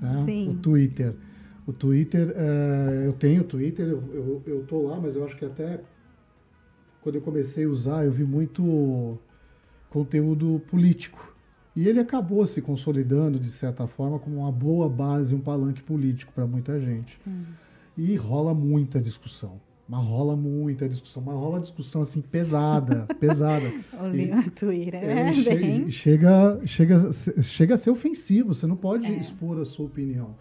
[0.00, 0.24] Né?
[0.24, 0.50] Sim.
[0.50, 1.14] O Twitter.
[1.70, 5.44] O Twitter, é, eu tenho Twitter, eu, eu, eu tô lá, mas eu acho que
[5.44, 5.80] até
[7.00, 9.16] quando eu comecei a usar, eu vi muito
[9.88, 11.34] conteúdo político.
[11.74, 16.32] E ele acabou se consolidando, de certa forma, como uma boa base, um palanque político
[16.32, 17.18] para muita gente.
[17.24, 17.44] Sim.
[17.96, 19.60] E rola muita discussão.
[19.88, 23.72] Mas rola muita discussão, mas rola discussão assim pesada, pesada.
[23.92, 25.90] O Twitter é, É, che- bem...
[25.90, 27.10] chega, chega,
[27.42, 29.16] chega a ser ofensivo, você não pode É.
[29.16, 30.34] expor a sua opinião.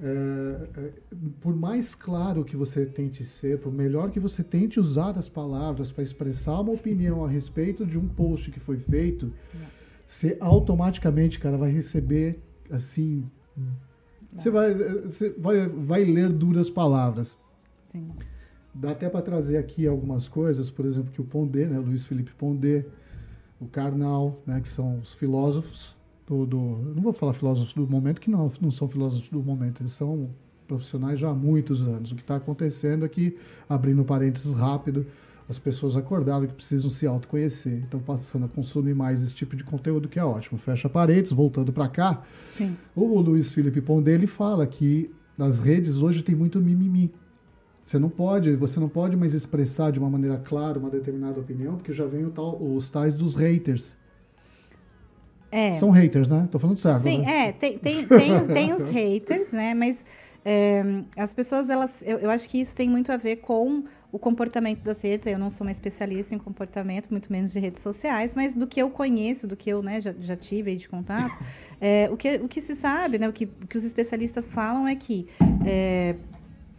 [0.00, 0.92] É,
[1.40, 5.90] por mais claro que você tente ser, por melhor que você tente usar as palavras
[5.90, 9.32] para expressar uma opinião a respeito de um post que foi feito,
[10.06, 13.28] você automaticamente, cara, vai receber assim.
[14.32, 17.36] Você vai, você vai, vai ler duras palavras.
[17.90, 18.08] Sim.
[18.72, 22.06] Dá até para trazer aqui algumas coisas, por exemplo, que o Pondé, né, o Luiz
[22.06, 22.86] Felipe Pondé,
[23.60, 25.97] o Karnal, né, que são os filósofos
[26.28, 29.82] do, do- não vou falar filósofos do momento, que não, não são filósofos do momento,
[29.82, 30.28] eles são
[30.66, 32.12] profissionais já há muitos anos.
[32.12, 33.36] O que está acontecendo é que,
[33.68, 35.06] abrindo parênteses rápido,
[35.48, 39.64] as pessoas acordaram que precisam se autoconhecer, estão passando a consumir mais esse tipo de
[39.64, 40.58] conteúdo, que é ótimo.
[40.58, 42.22] Fecha parênteses, voltando para cá,
[42.56, 42.76] Sim.
[42.94, 47.10] o Luiz Felipe Pondé, ele fala que nas redes hoje tem muito mimimi.
[47.82, 51.76] Você não pode, você não pode mais expressar de uma maneira clara uma determinada opinião,
[51.76, 53.96] porque já vem o tal, os tais dos haters.
[55.50, 55.72] É.
[55.74, 56.48] São haters, né?
[56.50, 57.02] Tô falando certo.
[57.02, 57.48] Sim, né?
[57.48, 59.74] é, tem, tem, tem, os, tem os haters, né?
[59.74, 60.04] Mas
[60.44, 60.82] é,
[61.16, 62.02] as pessoas, elas.
[62.02, 65.26] Eu, eu acho que isso tem muito a ver com o comportamento das redes.
[65.26, 68.80] Eu não sou uma especialista em comportamento, muito menos de redes sociais, mas do que
[68.80, 71.42] eu conheço, do que eu né, já, já tive aí de contato,
[71.80, 73.28] é, o, que, o que se sabe, né?
[73.28, 75.26] O que, o que os especialistas falam é que
[75.66, 76.14] é,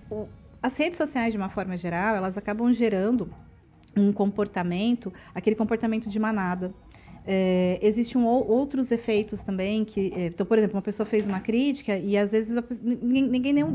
[0.10, 0.27] o-
[0.62, 3.29] as redes sociais, de uma forma geral, elas acabam gerando
[3.95, 6.73] um comportamento, aquele comportamento de manada.
[7.32, 11.39] É, existem ou- outros efeitos também que é, então por exemplo uma pessoa fez uma
[11.39, 13.65] crítica e às vezes a ninguém, ninguém, nem,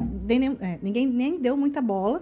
[0.41, 2.21] nem- é, ninguém nem deu muita bola.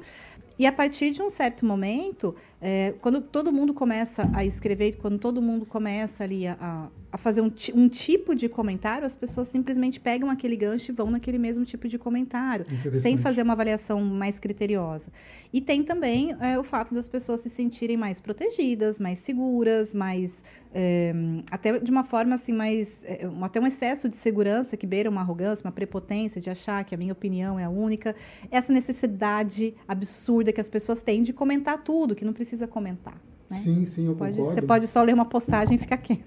[0.59, 5.19] E a partir de um certo momento é, quando todo mundo começa a escrever quando
[5.19, 10.01] todo mundo começa ali a, a- fazer um, um tipo de comentário as pessoas simplesmente
[10.01, 12.65] pegam aquele gancho e vão naquele mesmo tipo de comentário
[13.01, 15.09] sem fazer uma avaliação mais criteriosa.
[15.53, 20.43] E tem também é, o fato das pessoas se sentirem mais protegidas, mais seguras, mais
[20.75, 21.13] é,
[21.51, 25.21] até de uma forma assim mais é, até um excesso de segurança que beira uma
[25.21, 28.15] arrogância, uma prepotência de achar que a minha opinião é a única,
[28.51, 33.21] essa necessidade absurda que as pessoas têm de comentar tudo, que não precisa comentar.
[33.51, 33.59] Né?
[33.59, 34.55] Sim, sim, eu Pode- concordo.
[34.55, 36.23] você pode só ler uma postagem e ficar quieto.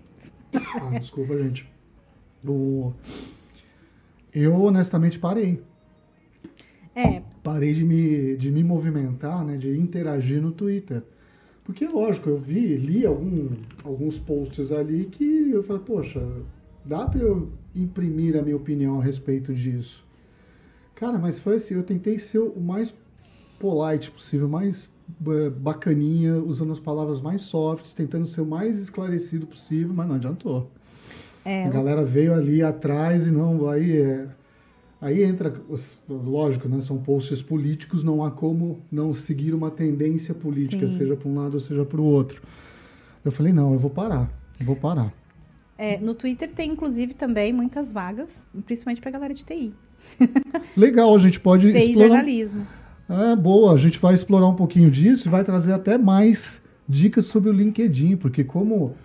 [0.81, 1.69] Ah, desculpa, gente.
[2.47, 2.93] O...
[4.33, 5.61] Eu, honestamente, parei.
[6.95, 11.03] É, Parei de me, de me movimentar, né, de interagir no Twitter.
[11.63, 13.49] Porque, lógico, eu vi, li algum,
[13.83, 16.25] alguns posts ali que eu falei, poxa,
[16.85, 20.05] dá para eu imprimir a minha opinião a respeito disso.
[20.93, 22.93] Cara, mas foi assim, eu tentei ser o mais
[23.59, 29.93] polite possível, mais bacaninha, usando as palavras mais softs, tentando ser o mais esclarecido possível,
[29.93, 30.69] mas não adiantou.
[31.43, 34.27] é, A galera veio ali atrás e não, aí é,
[34.99, 35.53] aí entra,
[36.09, 40.97] lógico, né, são posts políticos, não há como não seguir uma tendência política, Sim.
[40.97, 42.41] seja para um lado ou seja para o outro.
[43.23, 45.13] Eu falei, não, eu vou parar, eu vou parar.
[45.77, 49.73] é, no Twitter tem inclusive também muitas vagas, principalmente para galera de TI.
[50.77, 52.07] Legal, a gente pode TI explorar.
[52.07, 52.65] jornalismo.
[53.07, 57.25] É, boa, a gente vai explorar um pouquinho disso e vai trazer até mais dicas
[57.25, 58.95] sobre o LinkedIn, porque como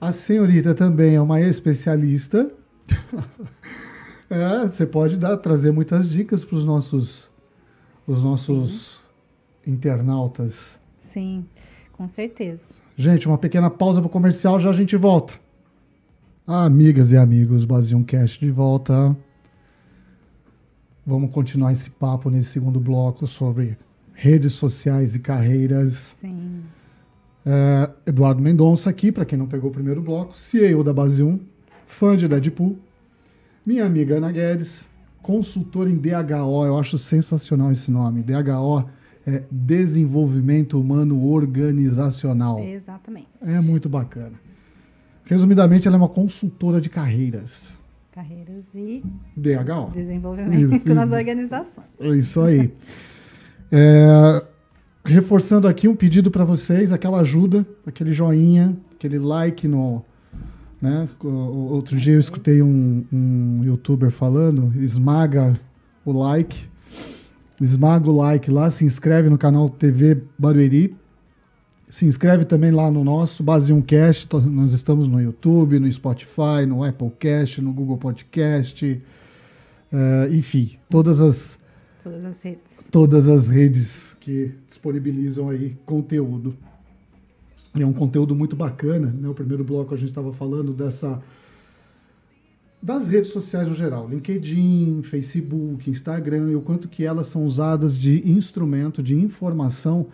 [0.00, 2.50] a senhorita também é uma especialista,
[4.30, 7.30] é, você pode dar, trazer muitas dicas para os nossos,
[8.06, 9.00] os nossos
[9.66, 10.76] internautas.
[11.12, 11.46] Sim,
[11.92, 12.62] com certeza.
[12.96, 15.34] Gente, uma pequena pausa para o comercial, já a gente volta.
[16.44, 19.16] Amigas e amigos, Bazium Cast de volta.
[21.08, 23.78] Vamos continuar esse papo nesse segundo bloco sobre
[24.12, 26.14] redes sociais e carreiras.
[26.20, 26.60] Sim.
[27.46, 31.40] É, Eduardo Mendonça aqui, para quem não pegou o primeiro bloco, CEO da Base1,
[31.86, 32.78] fã de Deadpool.
[33.64, 34.86] Minha amiga Ana Guedes,
[35.22, 38.22] consultora em DHO, eu acho sensacional esse nome.
[38.22, 38.84] DHO
[39.26, 42.62] é Desenvolvimento Humano Organizacional.
[42.62, 43.28] Exatamente.
[43.40, 44.38] É muito bacana.
[45.24, 47.77] Resumidamente, ela é uma consultora de carreiras.
[48.18, 49.04] Carreiras e
[49.36, 49.92] DHO.
[49.92, 51.86] desenvolvimento Isso, nas organizações.
[52.00, 52.74] É isso aí.
[53.70, 54.44] É,
[55.04, 60.04] reforçando aqui um pedido para vocês, aquela ajuda, aquele joinha, aquele like no.
[60.82, 61.08] Né?
[61.22, 65.52] Outro dia eu escutei um, um youtuber falando, esmaga
[66.04, 66.68] o like,
[67.60, 70.96] esmaga o like lá, se inscreve no canal TV Barueri
[71.88, 74.28] se inscreve também lá no nosso Base 1 Cast.
[74.46, 79.00] Nós estamos no YouTube, no Spotify, no Apple Cast, no Google Podcast.
[79.90, 81.58] Uh, enfim, todas as,
[82.02, 82.62] todas as redes.
[82.90, 86.54] Todas as redes que disponibilizam aí conteúdo.
[87.78, 89.28] É um conteúdo muito bacana, né?
[89.28, 91.22] O primeiro bloco a gente estava falando dessa
[92.80, 97.96] das redes sociais no geral, LinkedIn, Facebook, Instagram, e o quanto que elas são usadas
[97.96, 100.06] de instrumento de informação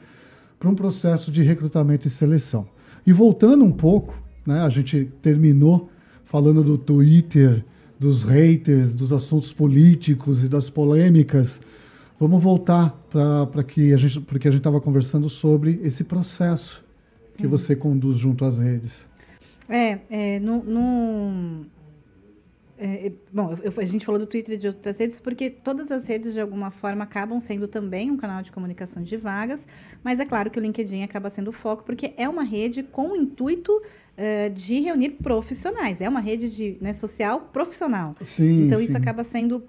[0.64, 2.66] para um processo de recrutamento e seleção.
[3.06, 5.90] E voltando um pouco, né, a gente terminou
[6.24, 7.62] falando do Twitter,
[8.00, 11.60] dos haters, dos assuntos políticos e das polêmicas.
[12.18, 16.82] Vamos voltar para que a gente, porque a gente estava conversando sobre esse processo
[17.32, 17.42] Sim.
[17.42, 19.06] que você conduz junto às redes.
[19.68, 21.66] É, é no, no
[22.76, 26.06] é, bom, eu, a gente falou do Twitter e de outras redes porque todas as
[26.06, 29.66] redes, de alguma forma, acabam sendo também um canal de comunicação de vagas,
[30.02, 33.12] mas é claro que o LinkedIn acaba sendo o foco, porque é uma rede com
[33.12, 38.16] o intuito uh, de reunir profissionais, é uma rede de, né, social profissional.
[38.22, 38.84] Sim, então, sim.
[38.84, 39.62] isso acaba sendo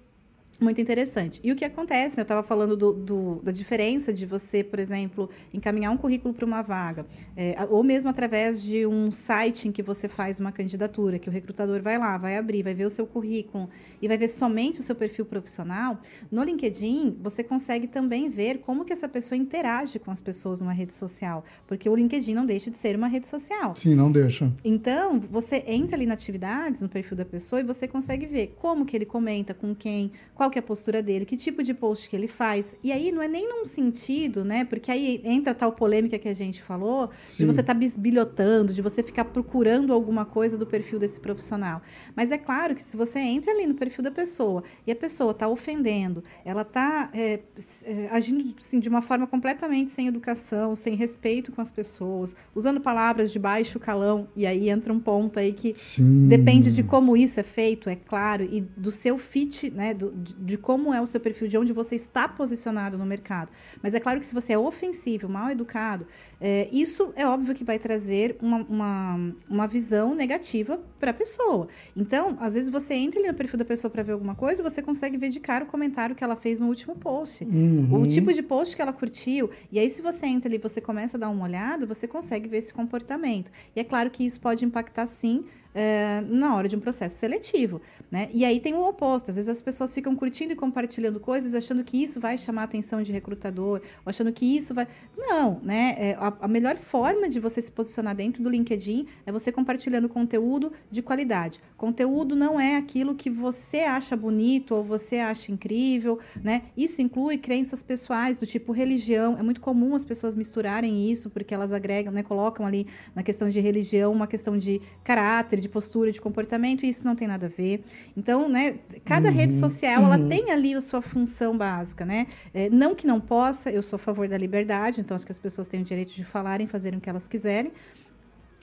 [0.60, 1.40] muito interessante.
[1.44, 2.18] E o que acontece?
[2.18, 2.22] Né?
[2.22, 6.46] Eu estava falando do, do, da diferença de você, por exemplo, encaminhar um currículo para
[6.46, 7.06] uma vaga,
[7.38, 11.32] é, ou mesmo através de um site em que você faz uma candidatura, que o
[11.32, 13.70] recrutador vai lá, vai abrir, vai ver o seu currículo
[14.02, 16.00] e vai ver somente o seu perfil profissional.
[16.32, 20.74] No LinkedIn, você consegue também ver como que essa pessoa interage com as pessoas numa
[20.74, 23.76] rede social, porque o LinkedIn não deixa de ser uma rede social.
[23.76, 24.52] Sim, não deixa.
[24.64, 28.86] Então, você entra ali na atividades, no perfil da pessoa, e você consegue ver como
[28.86, 31.74] que ele comenta, com quem, qual qual que é a postura dele, que tipo de
[31.74, 32.78] post que ele faz.
[32.84, 34.64] E aí não é nem num sentido, né?
[34.64, 37.38] Porque aí entra tal polêmica que a gente falou, Sim.
[37.38, 41.82] de você estar tá bisbilhotando, de você ficar procurando alguma coisa do perfil desse profissional.
[42.16, 45.32] Mas é claro que se você entra ali no perfil da pessoa e a pessoa
[45.32, 47.40] está ofendendo, ela está é,
[47.84, 52.80] é, agindo assim, de uma forma completamente sem educação, sem respeito com as pessoas, usando
[52.80, 56.28] palavras de baixo calão, e aí entra um ponto aí que Sim.
[56.28, 60.35] depende de como isso é feito, é claro, e do seu fit, né, do, de
[60.62, 63.50] como é o seu perfil, de onde você está posicionado no mercado.
[63.82, 66.06] Mas é claro que se você é ofensivo, mal educado,
[66.40, 71.68] é, isso é óbvio que vai trazer uma, uma, uma visão negativa para a pessoa.
[71.96, 74.82] Então, às vezes você entra ali no perfil da pessoa para ver alguma coisa, você
[74.82, 78.02] consegue ver de cara o comentário que ela fez no último post, uhum.
[78.04, 79.50] o tipo de post que ela curtiu.
[79.72, 82.58] E aí, se você entra ali, você começa a dar uma olhada, você consegue ver
[82.58, 83.52] esse comportamento.
[83.76, 85.46] E é claro que isso pode impactar sim
[85.76, 87.82] é, na hora de um processo seletivo.
[88.10, 88.30] Né?
[88.34, 89.30] E aí tem o oposto.
[89.30, 92.66] Às vezes as pessoas ficam curtindo e compartilhando coisas, achando que isso vai chamar a
[92.66, 94.88] atenção de recrutador, achando que isso vai.
[95.18, 95.96] Não, né?
[95.98, 100.08] É, a, a, melhor forma de você se posicionar dentro do LinkedIn é você compartilhando
[100.08, 101.60] conteúdo de qualidade.
[101.76, 106.64] Conteúdo não é aquilo que você acha bonito ou você acha incrível, né?
[106.78, 109.38] Isso inclui crenças pessoais do tipo religião.
[109.38, 112.24] É muito comum as pessoas misturarem isso porque elas agregam, né?
[112.24, 116.90] Colocam ali na questão de religião uma questão de caráter, de postura, de comportamento, e
[116.90, 117.84] isso não tem nada a ver.
[118.16, 120.14] Então, né, cada uhum, rede social uhum.
[120.14, 122.28] ela tem ali a sua função básica, né?
[122.54, 125.40] É, não que não possa, eu sou a favor da liberdade, então acho que as
[125.40, 127.72] pessoas têm o direito de falarem, fazerem o que elas quiserem.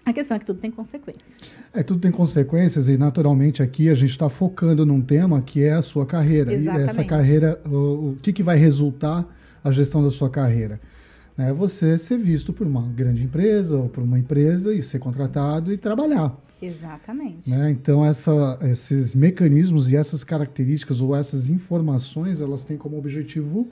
[0.04, 1.28] A questão é que tudo tem consequências.
[1.72, 5.72] É, tudo tem consequências e, naturalmente, aqui a gente está focando num tema que é
[5.72, 6.52] a sua carreira.
[6.52, 6.88] Exatamente.
[6.88, 9.24] E essa carreira, o, o que, que vai resultar
[9.62, 10.80] a gestão da sua carreira?
[11.36, 15.72] É você ser visto por uma grande empresa ou por uma empresa e ser contratado
[15.72, 16.36] e trabalhar.
[16.60, 17.48] Exatamente.
[17.48, 17.70] Né?
[17.70, 23.68] Então, essa, esses mecanismos e essas características ou essas informações, elas têm como objetivo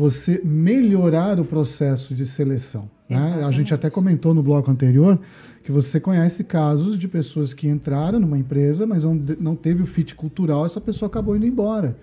[0.00, 2.90] você melhorar o processo de seleção.
[3.06, 3.44] Né?
[3.44, 5.20] A gente até comentou no bloco anterior
[5.62, 9.86] que você conhece casos de pessoas que entraram numa empresa, mas não, não teve o
[9.86, 11.98] fit cultural, essa pessoa acabou indo embora.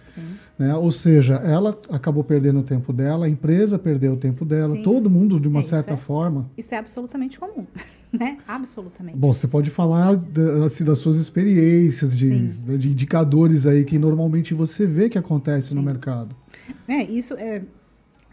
[0.60, 0.76] Né?
[0.76, 4.84] Ou seja, ela acabou perdendo o tempo dela, a empresa perdeu o tempo dela, Sim.
[4.84, 6.52] todo mundo, de uma é, certa é, forma.
[6.56, 7.66] Isso é absolutamente comum.
[8.14, 8.38] né?
[8.48, 9.18] Absolutamente.
[9.18, 10.22] Bom, você pode falar
[10.66, 15.70] assim, das suas experiências, de, né, de, indicadores aí que normalmente você vê que acontece
[15.70, 15.76] Sim.
[15.76, 16.36] no mercado.
[16.88, 17.64] É, isso é.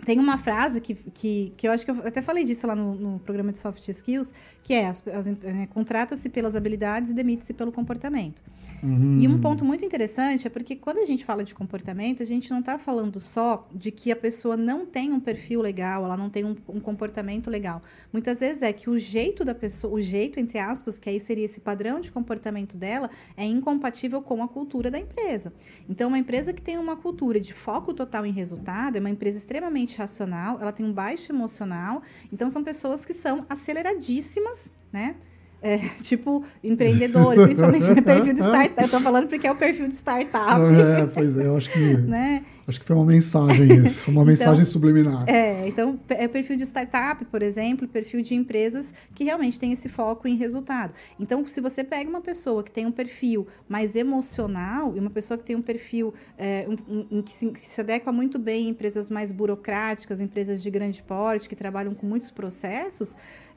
[0.04, 2.94] Tem uma frase que, que, que eu acho que eu até falei disso lá no,
[2.94, 7.54] no programa de soft skills, que é, as, as é, contrata-se pelas habilidades e demite-se
[7.54, 8.42] pelo comportamento.
[8.84, 9.18] Uhum.
[9.18, 12.50] E um ponto muito interessante é porque quando a gente fala de comportamento, a gente
[12.50, 16.28] não está falando só de que a pessoa não tem um perfil legal, ela não
[16.28, 17.80] tem um, um, comportamento legal.
[18.12, 21.46] Muitas vezes é que o jeito da pessoa, o jeito, entre aspas, que aí seria
[21.46, 23.08] esse padrão de comportamento dela,
[23.38, 25.50] é incompatível com a cultura da empresa.
[25.88, 29.38] Então, uma empresa que tem uma cultura de foco total em resultado, é uma empresa
[29.38, 35.16] extremamente racional, ela tem um baixo emocional, então são pessoas que são aceleradíssimas, né?
[35.64, 38.82] É, tipo empreendedores, principalmente no perfil de startup.
[38.82, 40.60] Eu tô falando porque é o perfil de startup.
[40.60, 41.96] É, pois é, eu acho que.
[41.96, 42.44] né?
[42.66, 45.28] Acho que foi uma mensagem isso, uma então, mensagem subliminar.
[45.28, 49.86] É, então é perfil de startup, por exemplo, perfil de empresas que realmente tem esse
[49.86, 50.94] foco em resultado.
[51.20, 55.36] Então, se você pega uma pessoa que tem um perfil mais emocional e uma pessoa
[55.36, 58.68] que tem um perfil é, um, um, que, se, que se adequa muito bem em
[58.70, 63.14] empresas mais burocráticas, empresas de grande porte, que trabalham com muitos processos,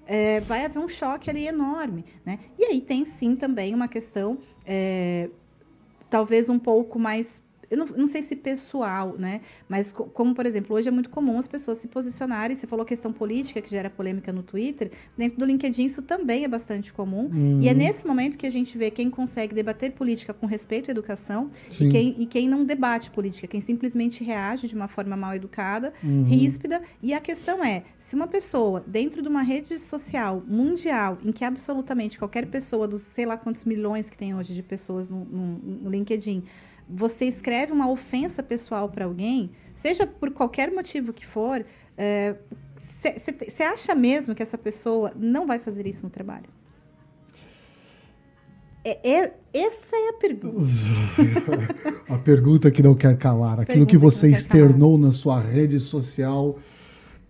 [0.07, 2.05] é, vai haver um choque ali enorme.
[2.25, 2.39] Né?
[2.57, 5.29] E aí tem sim também uma questão, é,
[6.09, 9.41] talvez um pouco mais eu não, não, sei se pessoal, né?
[9.67, 12.55] Mas co como, por exemplo, hoje é muito comum as pessoas se posicionarem.
[12.55, 14.91] Você falou questão política, que gera polêmica no Twitter.
[15.17, 17.29] Dentro do LinkedIn, isso também é bastante comum.
[17.33, 17.61] Uhum.
[17.61, 20.91] E é nesse momento que a gente vê quem consegue debater política com respeito à
[20.91, 25.35] educação e quem, e quem, não debate política, quem simplesmente reage de uma forma mal
[25.35, 26.23] educada, uhum.
[26.23, 26.81] ríspida.
[27.03, 31.43] E a questão é: se uma pessoa, dentro de uma rede social mundial, em que
[31.43, 35.57] absolutamente qualquer pessoa dos sei lá quantos milhões que tem hoje de pessoas no, no,
[35.83, 36.43] no LinkedIn
[36.89, 41.65] você escreve uma ofensa pessoal para alguém, seja por qualquer motivo que for,
[42.75, 46.49] você é, acha mesmo que essa pessoa não vai fazer isso no trabalho?
[48.85, 50.63] É, é, essa é a pergunta.
[52.07, 53.59] a pergunta que não quer calar.
[53.59, 55.07] Aquilo que você que externou calar.
[55.07, 56.57] na sua rede social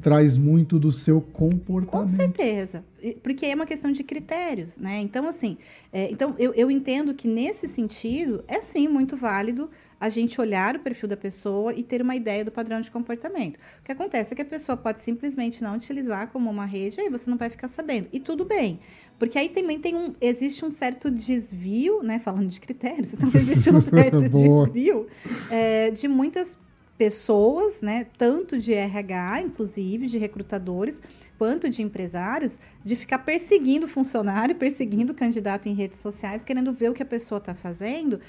[0.02, 1.90] traz muito do seu comportamento.
[1.90, 2.84] Com certeza,
[3.24, 5.00] porque é uma questão de critérios, né?
[5.00, 5.58] Então, assim,
[5.92, 9.70] é, então eu, eu entendo que nesse sentido é sim muito válido
[10.00, 13.58] a gente olhar o perfil da pessoa e ter uma ideia do padrão de comportamento.
[13.80, 17.10] O que acontece é que a pessoa pode simplesmente não utilizar como uma rede, aí
[17.10, 18.08] você não vai ficar sabendo.
[18.14, 18.80] E tudo bem,
[19.18, 22.20] porque aí também tem um, existe um certo desvio, né?
[22.20, 25.08] Falando de critérios, então existe um certo desvio
[25.50, 26.58] é, de muitas
[26.98, 31.00] pessoas, né, tanto de RH, inclusive de recrutadores,
[31.38, 36.94] quanto de empresários, de ficar perseguindo funcionário, perseguindo candidato em redes sociais, querendo ver o
[36.94, 38.20] que a pessoa está fazendo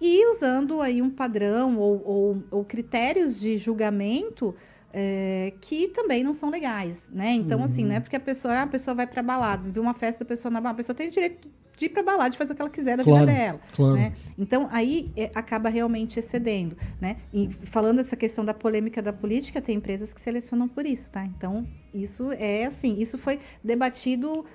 [0.00, 4.54] e usando aí um padrão ou, ou, ou critérios de julgamento
[4.92, 7.32] é, que também não são legais, né?
[7.32, 7.64] Então, uhum.
[7.64, 8.02] assim, não é uhum.
[8.02, 10.76] porque a pessoa, a pessoa vai para balada, viu uma festa, a pessoa na balada,
[10.76, 11.48] a pessoa tem o direito
[11.82, 13.94] de ir para balada, de fazer o que ela quiser da claro, vida dela, claro.
[13.94, 14.12] né?
[14.38, 17.16] Então, aí é, acaba realmente excedendo, né?
[17.32, 21.24] E falando essa questão da polêmica da política, tem empresas que selecionam por isso, tá?
[21.24, 24.46] Então, isso é assim, isso foi debatido uh,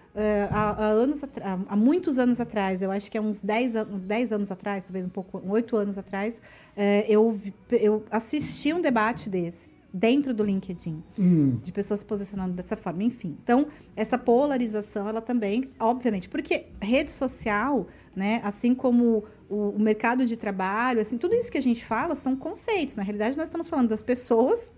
[0.49, 1.21] há, há, anos,
[1.67, 3.73] há, muitos anos atrás, eu acho que é uns 10,
[4.03, 9.29] 10 anos atrás, talvez um pouco, 8 anos atrás, uh, eu, eu assisti um debate
[9.29, 11.59] desse, dentro do LinkedIn, hum.
[11.63, 13.37] de pessoas se posicionando dessa forma, enfim.
[13.41, 20.25] Então, essa polarização, ela também, obviamente, porque rede social, né, assim como o, o, mercado
[20.25, 22.95] de trabalho, assim, tudo isso que a gente fala são conceitos.
[22.95, 24.73] Na realidade, nós estamos falando das pessoas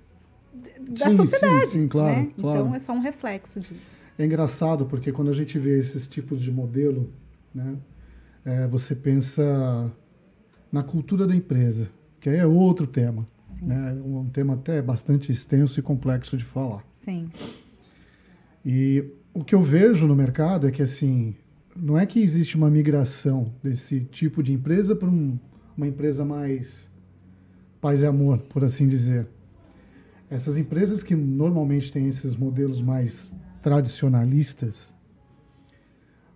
[0.80, 1.66] da sim, sociedade.
[1.66, 2.32] Sim, sim, claro, né?
[2.40, 2.60] claro.
[2.60, 3.98] Então, é só um reflexo disso.
[4.18, 7.12] É engraçado, porque quando a gente vê esses tipos de modelo,
[7.54, 7.78] né,
[8.46, 9.92] é, você pensa
[10.72, 11.90] na cultura da empresa,
[12.20, 13.26] que aí é outro tema.
[13.62, 13.94] Né?
[14.04, 16.84] Um tema até bastante extenso e complexo de falar.
[17.04, 17.30] Sim.
[18.66, 19.04] E
[19.34, 21.36] o que eu vejo no mercado é que, assim,
[21.76, 25.38] não é que existe uma migração desse tipo de empresa para um,
[25.76, 26.90] uma empresa mais
[27.80, 29.28] paz e amor, por assim dizer.
[30.30, 33.32] Essas empresas que normalmente têm esses modelos mais
[33.62, 34.94] tradicionalistas,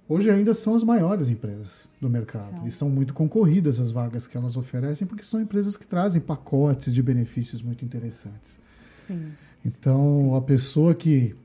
[0.08, 2.58] hoje ainda são as maiores empresas do mercado.
[2.58, 2.68] São.
[2.68, 6.94] E são muito concorridas as vagas que elas oferecem, porque são empresas que trazem pacotes
[6.94, 8.60] de benefícios muito interessantes.
[9.08, 9.32] Sim.
[9.66, 11.36] Então, a pessoa que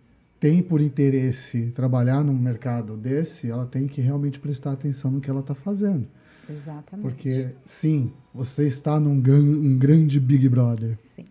[0.40, 5.30] tem por interesse trabalhar num mercado desse, ela tem que realmente prestar atenção no que
[5.30, 6.06] ela está fazendo.
[6.48, 7.02] Exatamente.
[7.02, 10.96] Porque, sim, você está num um grande Big Brother.
[11.14, 11.26] Sim.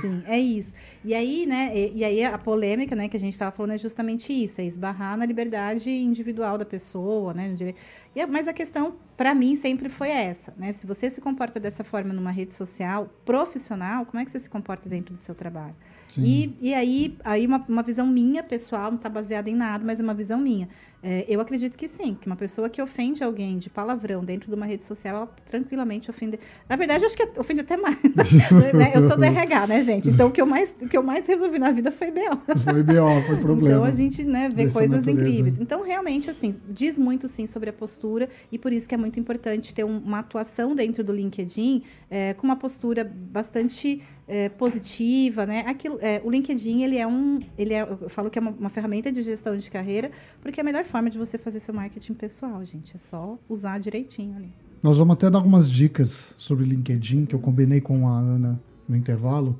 [0.00, 0.74] Sim, é isso.
[1.04, 3.78] E aí, né, e, e, aí a polêmica, né, que a gente estava falando é
[3.78, 7.78] justamente isso, é esbarrar na liberdade individual da pessoa, né, no direito.
[8.14, 10.72] E, mas a questão, para mim, sempre foi essa, né?
[10.72, 14.50] Se você se comporta dessa forma numa rede social profissional, como é que você se
[14.50, 15.76] comporta dentro do seu trabalho?
[16.18, 20.00] E, e aí, aí uma, uma visão minha, pessoal, não está baseada em nada, mas
[20.00, 20.68] é uma visão minha.
[21.02, 24.54] É, eu acredito que sim, que uma pessoa que ofende alguém de palavrão dentro de
[24.54, 26.38] uma rede social, ela tranquilamente ofende.
[26.68, 27.96] Na verdade, eu acho que ofende até mais.
[28.74, 28.92] né?
[28.94, 30.10] Eu sou do RH, né, gente?
[30.10, 32.20] Então, o que eu mais, o que eu mais resolvi na vida foi BO.
[32.62, 33.76] Foi BO, foi problema.
[33.76, 35.10] Então, a gente né, vê coisas natureza.
[35.10, 35.58] incríveis.
[35.58, 39.18] Então, realmente, assim, diz muito, sim, sobre a postura e por isso que é muito
[39.18, 45.44] importante ter um, uma atuação dentro do LinkedIn é, com uma postura bastante é, positiva,
[45.44, 45.64] né?
[45.66, 48.70] Aquilo, é, o LinkedIn ele é um, ele é, eu falo que é uma, uma,
[48.70, 52.14] ferramenta de gestão de carreira, porque é a melhor forma de você fazer seu marketing
[52.14, 54.52] pessoal, gente, é só usar direitinho ali.
[54.82, 58.96] Nós vamos até dar algumas dicas sobre LinkedIn que eu combinei com a Ana no
[58.96, 59.58] intervalo.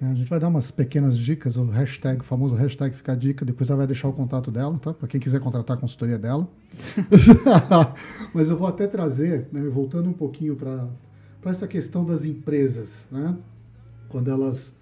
[0.00, 0.10] Né?
[0.10, 3.44] A gente vai dar umas pequenas dicas, o hashtag, o famoso hashtag fica a dica,
[3.44, 4.94] depois ela vai deixar o contato dela, tá?
[4.94, 6.48] Para quem quiser contratar a consultoria dela.
[8.32, 10.88] Mas eu vou até trazer, né, voltando um pouquinho para
[11.44, 13.36] essa questão das empresas, né?
[14.08, 14.72] Quando elas,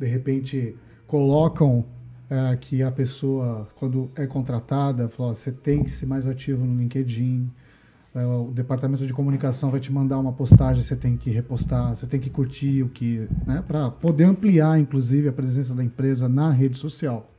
[0.00, 0.74] de repente,
[1.06, 1.84] colocam
[2.32, 6.80] é, que a pessoa, quando é contratada, fala, você tem que ser mais ativo no
[6.80, 7.50] LinkedIn,
[8.14, 12.06] é, o departamento de comunicação vai te mandar uma postagem, você tem que repostar, você
[12.06, 16.50] tem que curtir o que, né, para poder ampliar, inclusive, a presença da empresa na
[16.50, 17.30] rede social.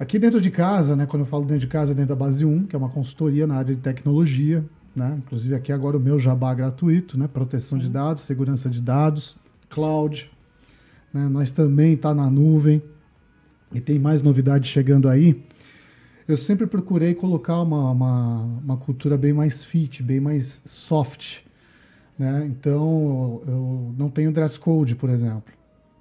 [0.00, 2.64] Aqui dentro de casa, né, quando eu falo dentro de casa, dentro da Base 1,
[2.64, 4.64] que é uma consultoria na área de tecnologia,
[4.96, 9.36] né, inclusive aqui agora o meu jabá gratuito, né, proteção de dados, segurança de dados,
[9.70, 10.28] cloud,
[11.12, 12.82] né, nós também está na nuvem
[13.74, 15.42] e tem mais novidades chegando aí
[16.26, 21.42] eu sempre procurei colocar uma, uma, uma, cultura bem mais fit, bem mais soft.
[22.18, 22.46] Né?
[22.46, 25.52] Então, eu não tenho dress code, por exemplo.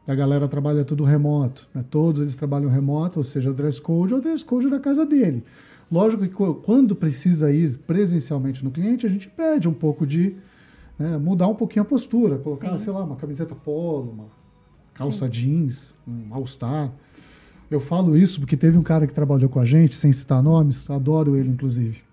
[0.08, 1.68] A galera trabalha tudo remoto.
[1.74, 1.84] Né?
[1.90, 5.06] Todos eles trabalham remoto, ou seja, o dress code é o dress code da casa
[5.06, 5.44] dele.
[5.92, 10.36] Lógico que quando precisa ir presencialmente no cliente, a gente pede um pouco de
[10.98, 12.86] né, mudar um pouquinho a postura, colocar, Sim.
[12.86, 14.26] sei lá, uma camiseta polo, uma
[14.94, 15.32] calça Sim.
[15.32, 16.92] jeans, um all-star.
[17.74, 20.88] Eu falo isso porque teve um cara que trabalhou com a gente, sem citar nomes,
[20.88, 22.04] adoro ele, inclusive.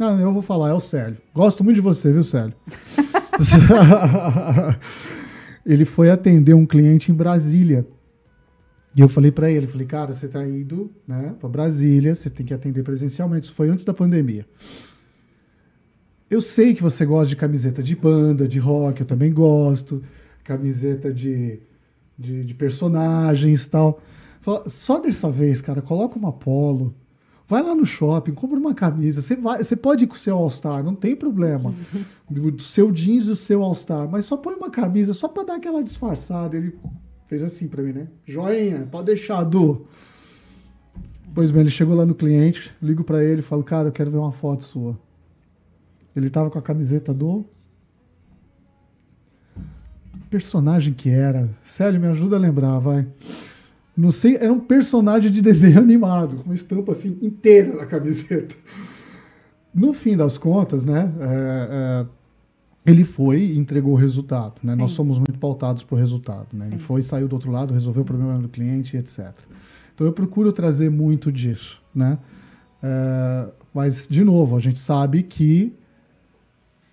[0.00, 1.18] Ah, eu vou falar, é o Célio.
[1.34, 2.54] Gosto muito de você, viu, Célio?
[5.66, 7.86] ele foi atender um cliente em Brasília.
[8.96, 12.46] E eu falei para ele, falei, cara, você está indo né, para Brasília, você tem
[12.46, 13.44] que atender presencialmente.
[13.44, 14.46] Isso foi antes da pandemia.
[16.30, 20.02] Eu sei que você gosta de camiseta de banda, de rock, eu também gosto.
[20.42, 21.60] Camiseta de,
[22.18, 24.00] de, de personagens e tal.
[24.66, 26.94] Só dessa vez, cara, coloca uma polo.
[27.46, 29.20] Vai lá no shopping, compra uma camisa.
[29.20, 31.74] Você, vai, você pode ir com o seu All-Star, não tem problema.
[32.28, 34.08] Do, seu jeans e o seu All-Star.
[34.10, 36.56] Mas só põe uma camisa, só para dar aquela disfarçada.
[36.56, 36.74] Ele
[37.26, 38.08] fez assim para mim, né?
[38.26, 39.86] Joinha, pode deixar, Du.
[41.34, 44.10] Pois bem, ele chegou lá no cliente, ligo para ele e falo, cara, eu quero
[44.10, 44.98] ver uma foto sua.
[46.14, 47.44] Ele tava com a camiseta do
[50.30, 51.48] personagem que era.
[51.62, 53.06] Sério, me ajuda a lembrar, vai.
[53.96, 58.54] Não sei, era um personagem de desenho animado, com uma estampa assim inteira na camiseta.
[59.74, 61.26] No fim das contas, né, é,
[61.70, 62.06] é,
[62.86, 64.54] ele foi e entregou o resultado.
[64.62, 64.74] Né?
[64.74, 66.48] Nós somos muito pautados por resultado.
[66.52, 66.68] Né?
[66.68, 69.32] Ele foi, saiu do outro lado, resolveu o problema do cliente, etc.
[69.94, 71.80] Então eu procuro trazer muito disso.
[71.94, 72.18] Né?
[72.82, 75.72] É, mas, de novo, a gente sabe que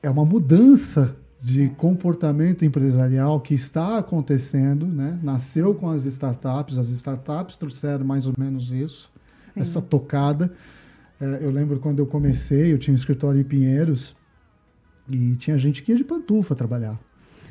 [0.02, 5.20] é uma mudança de comportamento empresarial que está acontecendo, né?
[5.24, 9.12] Nasceu com as startups, as startups trouxeram mais ou menos isso,
[9.54, 9.62] Sim.
[9.62, 10.54] essa tocada.
[11.20, 14.16] É, eu lembro quando eu comecei, eu tinha um escritório em Pinheiros
[15.10, 17.00] e tinha gente que ia de pantufa trabalhar,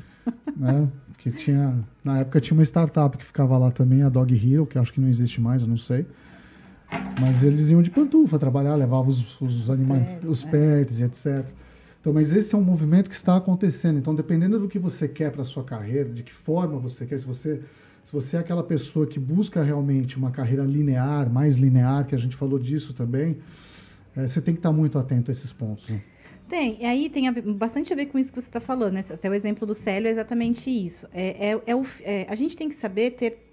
[0.55, 0.89] né?
[1.17, 4.79] Que tinha, na época tinha uma startup que ficava lá também, a Dog Hero, que
[4.79, 6.05] acho que não existe mais, eu não sei.
[7.19, 10.51] Mas eles iam de pantufa trabalhar, levavam os, os, os animais, pets, os né?
[10.51, 11.53] pets, etc.
[12.01, 13.99] Então, mas esse é um movimento que está acontecendo.
[13.99, 17.19] Então, dependendo do que você quer para a sua carreira, de que forma você quer,
[17.19, 17.61] se você,
[18.03, 22.17] se você é aquela pessoa que busca realmente uma carreira linear, mais linear, que a
[22.17, 23.37] gente falou disso também,
[24.15, 25.87] é, você tem que estar muito atento a esses pontos.
[25.87, 26.01] Né?
[26.49, 29.05] Tem, e aí tem a bastante a ver com isso que você está falando, né?
[29.09, 31.07] Até o exemplo do Célio é exatamente isso.
[31.13, 33.50] É, é, é, o, é a gente tem que saber ter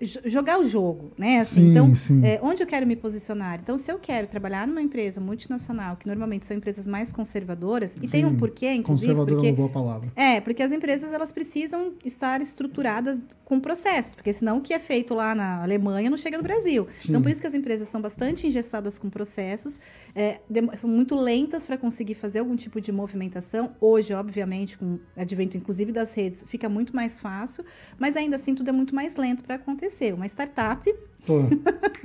[0.00, 1.40] jogar o jogo, né?
[1.40, 2.24] Assim, sim, então, sim.
[2.24, 3.60] É, onde eu quero me posicionar?
[3.60, 8.00] Então, se eu quero trabalhar numa empresa multinacional, que normalmente são empresas mais conservadoras, e
[8.00, 10.12] sim, tem um porquê, inclusive, conservadora porque é uma boa palavra.
[10.14, 14.78] É, porque as empresas elas precisam estar estruturadas com processos, porque senão o que é
[14.78, 16.86] feito lá na Alemanha não chega no Brasil.
[17.08, 19.78] Então, por isso que as empresas são bastante engessadas com processos,
[20.14, 20.40] é,
[20.78, 23.74] são muito lentas para conseguir fazer algum tipo de movimentação.
[23.80, 27.64] Hoje, obviamente, com o advento inclusive das redes, fica muito mais fácil,
[27.98, 30.14] mas ainda assim tudo é muito mais lento para acontecer acontecer.
[30.14, 30.94] Uma startup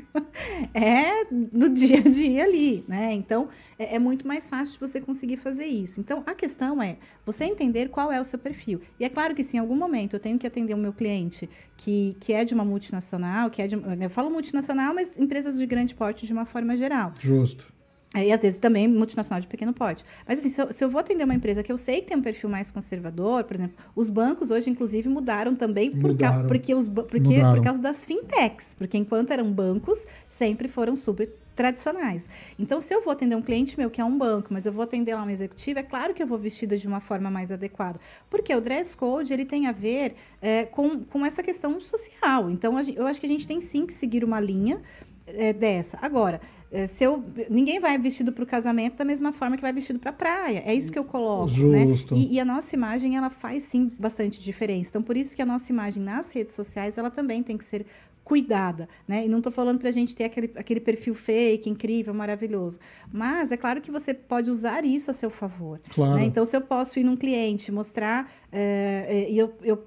[0.74, 3.14] é no dia a dia ali, né?
[3.14, 6.00] Então, é, é, muito mais fácil de você conseguir fazer isso.
[6.00, 8.82] Então, a questão é você entender qual é o seu perfil.
[9.00, 11.50] E é claro que se em algum momento eu tenho que atender o meu cliente
[11.76, 13.76] que, que é de uma multinacional, que é de...
[13.76, 17.14] Eu falo multinacional, mas empresas de grande porte de uma forma geral.
[17.20, 17.77] Justo.
[18.26, 20.04] E às vezes também multinacional de pequeno porte.
[20.28, 22.18] Mas assim, se eu, se eu, vou atender uma empresa que eu sei que tem
[22.18, 26.42] um perfil mais conservador, por exemplo, os bancos hoje, inclusive, mudaram também por, mudaram.
[26.42, 28.74] Ca, porque os, porque, por causa das fintechs.
[28.74, 32.30] Porque enquanto eram bancos, sempre foram super tradicionais.
[32.58, 34.84] Então, se eu vou atender um cliente meu que é um banco, mas eu vou
[34.84, 38.00] atender lá um executivo, é claro que eu vou vestida de uma forma mais adequada.
[38.30, 42.50] Porque o dress code ele tem a ver é, com, com essa questão social.
[42.50, 44.80] Então, eu acho que a gente tem sim que seguir uma linha
[45.26, 45.98] é, dessa.
[46.02, 46.57] Agora, é,
[46.88, 50.10] se eu, ninguém vai vestido para o casamento da mesma forma que vai vestido para
[50.10, 50.64] a praia.
[50.66, 52.14] É isso que eu coloco, Justo.
[52.14, 52.20] né?
[52.20, 54.90] E, e, a nossa imagem, ela faz sim bastante diferença.
[54.90, 57.86] Então, por isso que a nossa imagem nas redes sociais, ela também tem que ser
[58.28, 59.26] cuidada, né?
[59.26, 62.78] E não estou falando para a gente ter aquele, aquele perfil fake, incrível, maravilhoso.
[63.10, 65.80] Mas é claro que você pode usar isso a seu favor.
[65.90, 66.16] Claro.
[66.16, 66.26] Né?
[66.26, 69.82] Então, se eu posso ir num cliente, mostrar, é, e eu, eu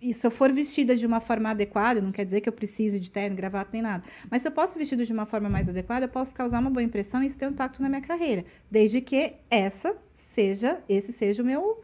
[0.00, 2.98] e se eu for vestida de uma forma adequada, não quer dizer que eu preciso
[2.98, 6.06] de terno, gravata nem nada, mas se eu posso vestido de uma forma mais adequada,
[6.06, 9.00] eu posso causar uma boa impressão e isso tem um impacto na minha carreira, desde
[9.00, 11.80] que essa seja, esse seja o meu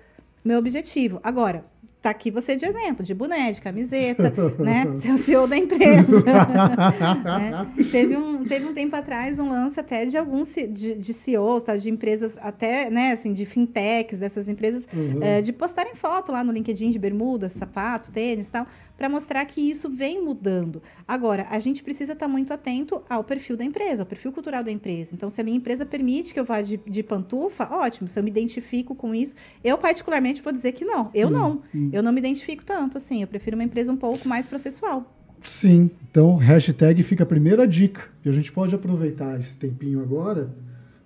[0.46, 1.18] meu objetivo.
[1.24, 1.64] Agora,
[2.06, 4.84] Tá aqui você de exemplo, de boné, de camiseta, né?
[5.02, 6.22] Ser o CEO da empresa.
[6.24, 7.66] né?
[7.90, 11.76] teve, um, teve um tempo atrás um lance até de alguns de, de CEOs, tá?
[11.76, 15.20] de empresas, até, né, assim, de fintechs, dessas empresas, uhum.
[15.20, 19.44] é, de postarem foto lá no LinkedIn de bermuda, sapato, tênis e tal para mostrar
[19.44, 20.82] que isso vem mudando.
[21.06, 24.64] Agora, a gente precisa estar tá muito atento ao perfil da empresa, ao perfil cultural
[24.64, 25.14] da empresa.
[25.14, 28.08] Então, se a minha empresa permite que eu vá de, de pantufa, ótimo.
[28.08, 31.10] Se eu me identifico com isso, eu particularmente vou dizer que não.
[31.14, 31.62] Eu hum, não.
[31.74, 31.90] Hum.
[31.92, 33.22] Eu não me identifico tanto assim.
[33.22, 35.12] Eu prefiro uma empresa um pouco mais processual.
[35.42, 35.90] Sim.
[36.10, 38.08] Então, hashtag fica a primeira dica.
[38.24, 40.50] E a gente pode aproveitar esse tempinho agora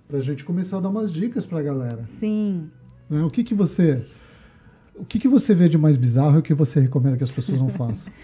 [0.09, 2.05] para a gente começar a dar umas dicas para a galera.
[2.07, 2.69] Sim.
[3.09, 3.23] Né?
[3.23, 4.05] O que, que você
[5.01, 7.31] o que, que você vê de mais bizarro e o que você recomenda que as
[7.31, 8.13] pessoas não façam?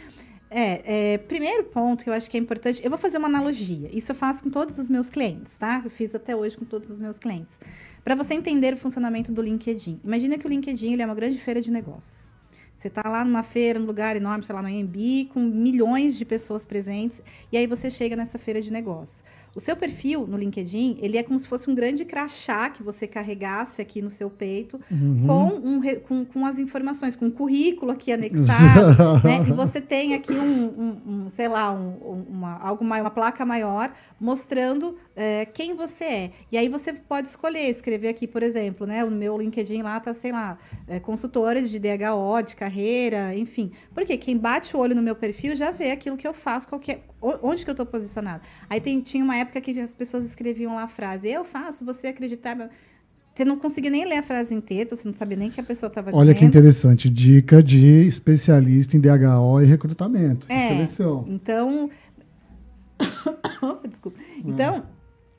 [0.49, 3.91] É, é, primeiro ponto que eu acho que é importante, eu vou fazer uma analogia.
[3.93, 5.83] Isso eu faço com todos os meus clientes, tá?
[5.85, 7.59] Eu fiz até hoje com todos os meus clientes.
[8.05, 10.01] Para você entender o funcionamento do LinkedIn.
[10.05, 12.31] Imagina que o LinkedIn é uma grande feira de negócios.
[12.77, 16.25] Você está lá numa feira, num lugar enorme, sei lá, no AMB, com milhões de
[16.25, 17.21] pessoas presentes,
[17.51, 19.25] e aí você chega nessa feira de negócios.
[19.57, 23.07] O seu perfil no LinkedIn, ele é como se fosse um grande crachá que você
[23.07, 25.25] carregasse aqui no seu peito, uhum.
[25.27, 29.39] com, um, com, com, as informações, com um currículo aqui anexado, né?
[29.49, 33.91] E você tem aqui um, um, um sei lá, uma, algo maior, uma placa maior,
[34.21, 36.31] mostrando é, quem você é.
[36.53, 39.05] E aí você pode escolher, escrever aqui, por exemplo, né?
[39.05, 43.73] O meu LinkedIn lá tá, sei lá, é, consultora de DHO, de carreira, enfim.
[43.95, 47.03] Porque quem bate o olho no meu perfil já vê aquilo que eu faço, qualquer,
[47.43, 48.43] onde que eu estou posicionado.
[48.69, 52.09] Aí tem, tinha uma época que as pessoas escreviam lá a frase, eu faço, você
[52.09, 52.57] acreditar...
[53.35, 55.89] Você não conseguia nem ler a frase inteira, você não sabia nem que a pessoa
[55.89, 56.39] estava Olha dizendo.
[56.39, 61.23] que interessante, dica de especialista em DHO e recrutamento, é, seleção.
[61.29, 61.91] Então,
[63.87, 64.19] desculpa.
[64.43, 64.85] Então,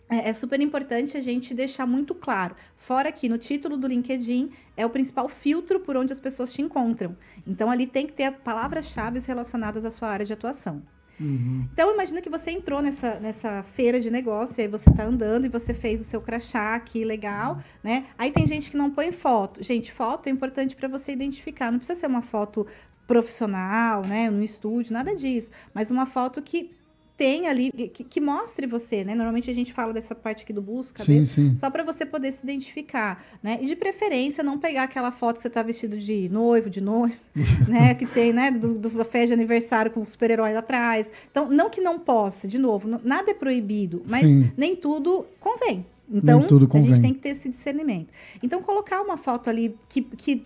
[0.09, 2.55] é, é, super importante a gente deixar muito claro.
[2.77, 6.61] Fora que no título do LinkedIn é o principal filtro por onde as pessoas te
[6.61, 7.15] encontram.
[7.45, 10.81] Então, ali tem que ter palavras-chave relacionadas à sua área de atuação.
[11.19, 11.67] Uhum.
[11.73, 15.49] Então, imagina que você entrou nessa, nessa feira de negócio, aí você está andando e
[15.49, 17.61] você fez o seu crachá aqui, legal, uhum.
[17.83, 18.05] né?
[18.17, 19.63] Aí tem gente que não põe foto.
[19.63, 21.71] Gente, foto é importante para você identificar.
[21.71, 22.67] Não precisa ser uma foto
[23.07, 25.49] profissional, né, no estúdio, nada disso.
[25.73, 26.76] Mas uma foto que
[27.17, 29.15] tem ali, que, que, mostre você, né?
[29.15, 31.55] Normalmente a gente fala dessa parte aqui do cabeça, sim, sim.
[31.55, 33.57] só para você poder se identificar, né?
[33.59, 37.17] E de preferência não pegar aquela foto que você tá vestido de noivo, de noivo,
[37.67, 37.95] né?
[37.95, 38.51] Que tem, né?
[38.51, 41.11] Do, do festa de aniversário com o super-herói atrás.
[41.31, 44.51] Então, não que não possa, de novo, nada é proibido, mas sim.
[44.55, 45.85] nem tudo convém.
[46.09, 48.09] Então, a gente tem que ter esse discernimento.
[48.41, 50.41] Então, colocar uma foto ali que, que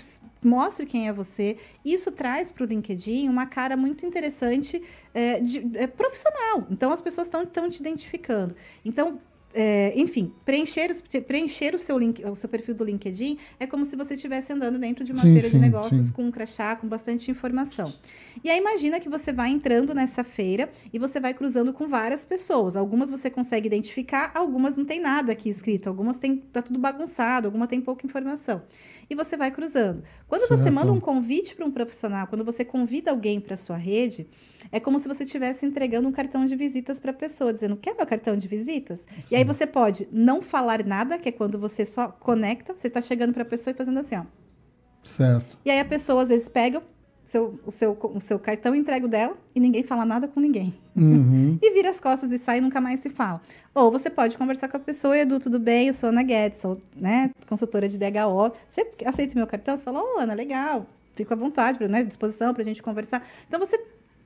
[0.47, 1.57] mostre quem é você.
[1.83, 4.81] Isso traz para o LinkedIn uma cara muito interessante
[5.13, 6.67] é, de, é, profissional.
[6.69, 8.55] Então, as pessoas estão te identificando.
[8.83, 9.19] Então,
[9.53, 10.95] é, enfim, preencher,
[11.25, 14.79] preencher o, seu link, o seu perfil do LinkedIn é como se você estivesse andando
[14.79, 16.13] dentro de uma sim, feira sim, de negócios sim.
[16.13, 17.93] com um crachá, com bastante informação.
[18.43, 22.25] E aí imagina que você vai entrando nessa feira e você vai cruzando com várias
[22.25, 22.75] pessoas.
[22.75, 27.47] Algumas você consegue identificar, algumas não tem nada aqui escrito, algumas tem tá tudo bagunçado,
[27.47, 28.61] alguma tem pouca informação
[29.11, 30.01] e você vai cruzando.
[30.25, 30.57] Quando certo.
[30.57, 34.25] você manda um convite para um profissional, quando você convida alguém para sua rede,
[34.71, 37.93] é como se você estivesse entregando um cartão de visitas para a pessoa, dizendo: "Quer
[37.93, 39.05] meu cartão de visitas?".
[39.29, 43.01] E aí você pode não falar nada, que é quando você só conecta, você está
[43.01, 44.23] chegando para a pessoa e fazendo assim, ó.
[45.03, 45.57] Certo.
[45.65, 46.81] E aí a pessoa às vezes pega
[47.23, 50.73] seu, o, seu, o seu cartão entrega dela e ninguém fala nada com ninguém.
[50.95, 51.57] Uhum.
[51.61, 53.41] e vira as costas e sai e nunca mais se fala.
[53.73, 55.87] Ou você pode conversar com a pessoa, Edu, tudo bem?
[55.87, 58.51] Eu sou Ana Guedes, sou né, consultora de DHO.
[58.67, 59.75] Você aceita meu cartão?
[59.77, 60.85] Você fala, ô, oh, Ana, legal.
[61.15, 63.25] Fico à vontade, né, disposição para a gente conversar.
[63.47, 63.77] Então, você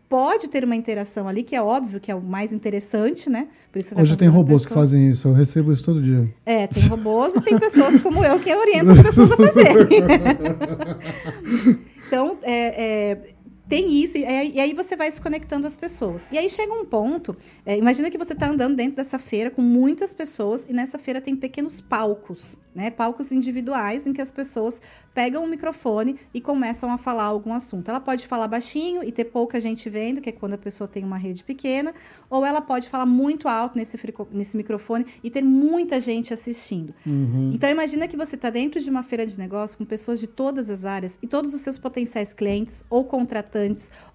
[0.08, 3.48] pode ter uma interação ali, que é óbvio que é o mais interessante, né?
[3.74, 6.30] Tá Hoje tem robôs que fazem isso, eu recebo isso todo dia.
[6.46, 9.88] É, tem robôs e tem pessoas como eu que orientam as pessoas a fazerem.
[12.08, 13.35] então, é, é,
[13.68, 16.28] tem isso, e aí, e aí, você vai se conectando às pessoas.
[16.32, 17.36] E aí chega um ponto,
[17.66, 21.20] é, imagina que você está andando dentro dessa feira com muitas pessoas, e nessa feira
[21.20, 22.92] tem pequenos palcos, né?
[22.92, 24.80] Palcos individuais em que as pessoas
[25.14, 27.90] pegam o microfone e começam a falar algum assunto.
[27.90, 31.04] Ela pode falar baixinho e ter pouca gente vendo, que é quando a pessoa tem
[31.04, 31.94] uma rede pequena,
[32.30, 33.98] ou ela pode falar muito alto nesse,
[34.32, 36.94] nesse microfone e ter muita gente assistindo.
[37.06, 37.52] Uhum.
[37.56, 40.70] Então imagina que você está dentro de uma feira de negócio com pessoas de todas
[40.70, 43.55] as áreas e todos os seus potenciais clientes ou contratantes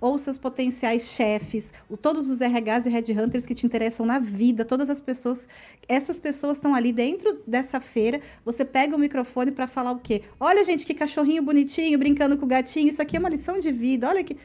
[0.00, 4.90] ou seus potenciais chefes, todos os RHs e headhunters que te interessam na vida, todas
[4.90, 5.46] as pessoas,
[5.88, 8.20] essas pessoas estão ali dentro dessa feira.
[8.44, 10.22] Você pega o microfone para falar o quê?
[10.38, 12.88] Olha, gente, que cachorrinho bonitinho, brincando com o gatinho.
[12.88, 14.08] Isso aqui é uma lição de vida.
[14.08, 14.36] Olha que.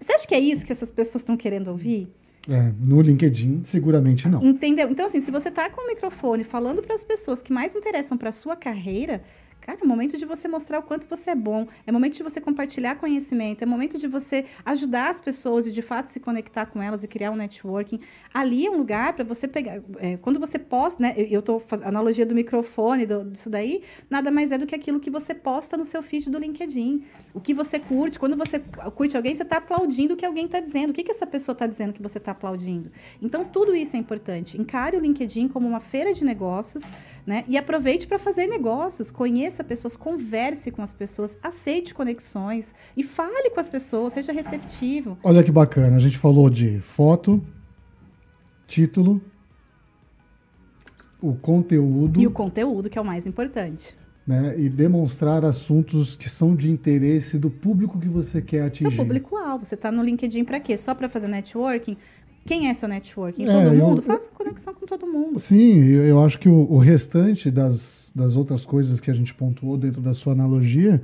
[0.00, 2.08] Você acha que é isso que essas pessoas estão querendo ouvir?
[2.48, 4.42] É, no LinkedIn, seguramente não.
[4.42, 4.88] Entendeu?
[4.90, 8.16] Então, assim, se você está com o microfone falando para as pessoas que mais interessam
[8.16, 9.22] para a sua carreira,
[9.68, 12.40] Cara, é momento de você mostrar o quanto você é bom, é momento de você
[12.40, 16.82] compartilhar conhecimento, é momento de você ajudar as pessoas e de fato se conectar com
[16.82, 18.00] elas e criar um networking.
[18.32, 19.82] Ali é um lugar para você pegar.
[19.98, 21.12] É, quando você posta, né?
[21.18, 24.98] Eu estou fazendo analogia do microfone, do, disso daí, nada mais é do que aquilo
[24.98, 27.04] que você posta no seu feed do LinkedIn.
[27.34, 28.58] O que você curte, quando você
[28.94, 30.90] curte alguém, você está aplaudindo o que alguém está dizendo.
[30.90, 32.90] O que, que essa pessoa está dizendo que você está aplaudindo?
[33.20, 34.58] Então, tudo isso é importante.
[34.58, 36.84] Encare o LinkedIn como uma feira de negócios,
[37.26, 37.44] né?
[37.46, 43.02] E aproveite para fazer negócios, conheça conheça pessoas, converse com as pessoas, aceite conexões e
[43.02, 45.18] fale com as pessoas, seja receptivo.
[45.22, 47.42] Olha que bacana, a gente falou de foto,
[48.66, 49.20] título,
[51.20, 52.20] o conteúdo.
[52.20, 53.96] E o conteúdo, que é o mais importante.
[54.26, 58.94] Né, e demonstrar assuntos que são de interesse do público que você quer atingir.
[58.94, 59.64] Seu público-alvo.
[59.64, 60.76] Você está no LinkedIn para quê?
[60.76, 61.96] Só para fazer networking?
[62.48, 63.44] Quem é seu networking?
[63.44, 63.98] É, todo mundo?
[63.98, 65.38] Eu, Faça conexão com todo mundo.
[65.38, 69.76] Sim, eu, acho que o, o restante das das outras coisas que a gente pontuou
[69.76, 71.00] dentro da sua analogia,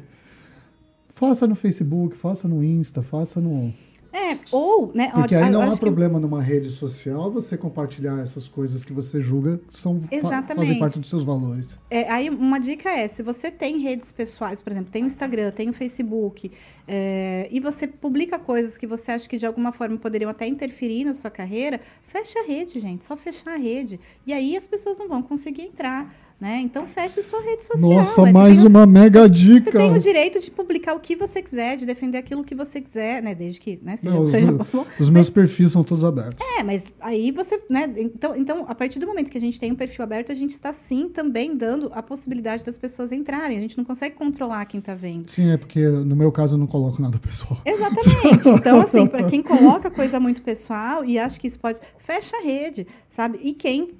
[1.14, 3.72] faça no Facebook, faça no Insta, faça no.
[4.14, 5.10] É, ou, né?
[5.12, 6.20] Porque aí não há problema que...
[6.20, 11.00] numa rede social você compartilhar essas coisas que você julga que são fa fazem parte
[11.00, 11.76] dos seus valores.
[11.90, 15.50] É, aí uma dica é, se você tem redes pessoais, por exemplo, tem o Instagram,
[15.50, 16.52] tem o Facebook,
[16.86, 21.04] é, e você publica coisas que você acha que de alguma forma poderiam até interferir
[21.04, 23.98] na sua carreira, fecha a rede, gente, só fechar a rede.
[24.24, 26.14] E aí as pessoas não vão conseguir entrar.
[26.40, 26.60] Né?
[26.60, 27.90] Então feche sua rede social.
[27.90, 29.70] Nossa, mais uma mega você, dica.
[29.70, 32.80] Você tem o direito de publicar o que você quiser, de defender aquilo que você
[32.80, 33.34] quiser, né?
[33.34, 33.96] Desde que, né?
[33.96, 34.84] Seja, Não, os, seja meus, bom.
[34.98, 36.44] os meus perfis são todos abertos.
[36.58, 37.88] É, mas aí você, né?
[37.96, 40.50] Então, então, a partir do momento que a gente tem um perfil aberto, a gente
[40.50, 43.56] está sim também dando a possibilidade das pessoas entrarem.
[43.56, 45.30] A gente não consegue controlar quem está vendo.
[45.30, 47.60] Sim, é porque no meu caso eu não coloco nada pessoal.
[47.64, 48.44] Exatamente.
[48.64, 52.42] Então, assim, para quem coloca coisa muito pessoal e acha que isso pode, fecha a
[52.42, 53.38] rede, sabe?
[53.42, 53.90] E quem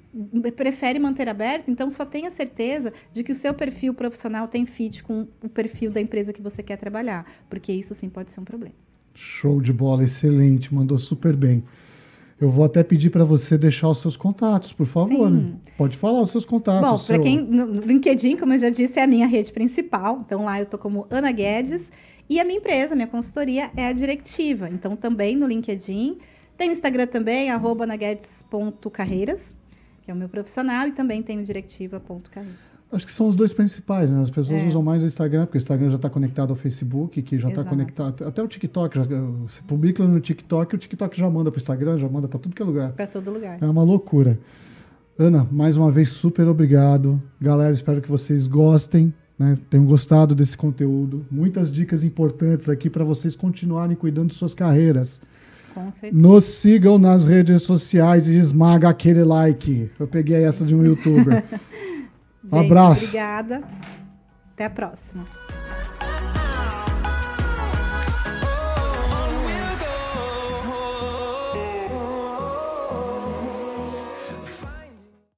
[0.55, 5.03] prefere manter aberto, então só tenha certeza de que o seu perfil profissional tem fit
[5.03, 8.45] com o perfil da empresa que você quer trabalhar, porque isso sim pode ser um
[8.45, 8.73] problema.
[9.13, 11.63] Show de bola, excelente, mandou super bem.
[12.39, 15.31] Eu vou até pedir para você deixar os seus contatos, por favor.
[15.31, 15.53] Né?
[15.77, 16.81] Pode falar os seus contatos.
[16.81, 17.21] Bom, para seu...
[17.21, 20.21] quem no LinkedIn, como eu já disse, é a minha rede principal.
[20.25, 21.89] Então lá eu estou como Ana Guedes
[22.29, 24.69] e a minha empresa, minha consultoria é a Directiva.
[24.69, 26.17] Então também no LinkedIn,
[26.57, 29.55] tem o Instagram também @anaguedes.carreiras
[30.05, 32.75] que é o meu profissional, e também tenho directiva.carreiras.
[32.91, 34.21] Acho que são os dois principais, né?
[34.21, 34.67] As pessoas é.
[34.67, 37.63] usam mais o Instagram, porque o Instagram já está conectado ao Facebook, que já está
[37.63, 38.23] conectado.
[38.23, 38.95] Até o TikTok.
[38.95, 42.39] Já, você publica no TikTok, o TikTok já manda para o Instagram, já manda para
[42.39, 42.91] tudo que é lugar.
[42.93, 43.57] Para todo lugar.
[43.59, 44.39] É uma loucura.
[45.17, 47.21] Ana, mais uma vez, super obrigado.
[47.41, 49.57] Galera, espero que vocês gostem, né?
[49.69, 51.25] tenham gostado desse conteúdo.
[51.31, 55.21] Muitas dicas importantes aqui para vocês continuarem cuidando de suas carreiras.
[56.11, 59.91] Nos sigam nas redes sociais e esmaga aquele like.
[59.99, 61.43] Eu peguei essa de um youtuber.
[62.43, 63.05] Gente, Abraço.
[63.05, 63.63] Obrigada.
[64.53, 65.44] Até a próxima.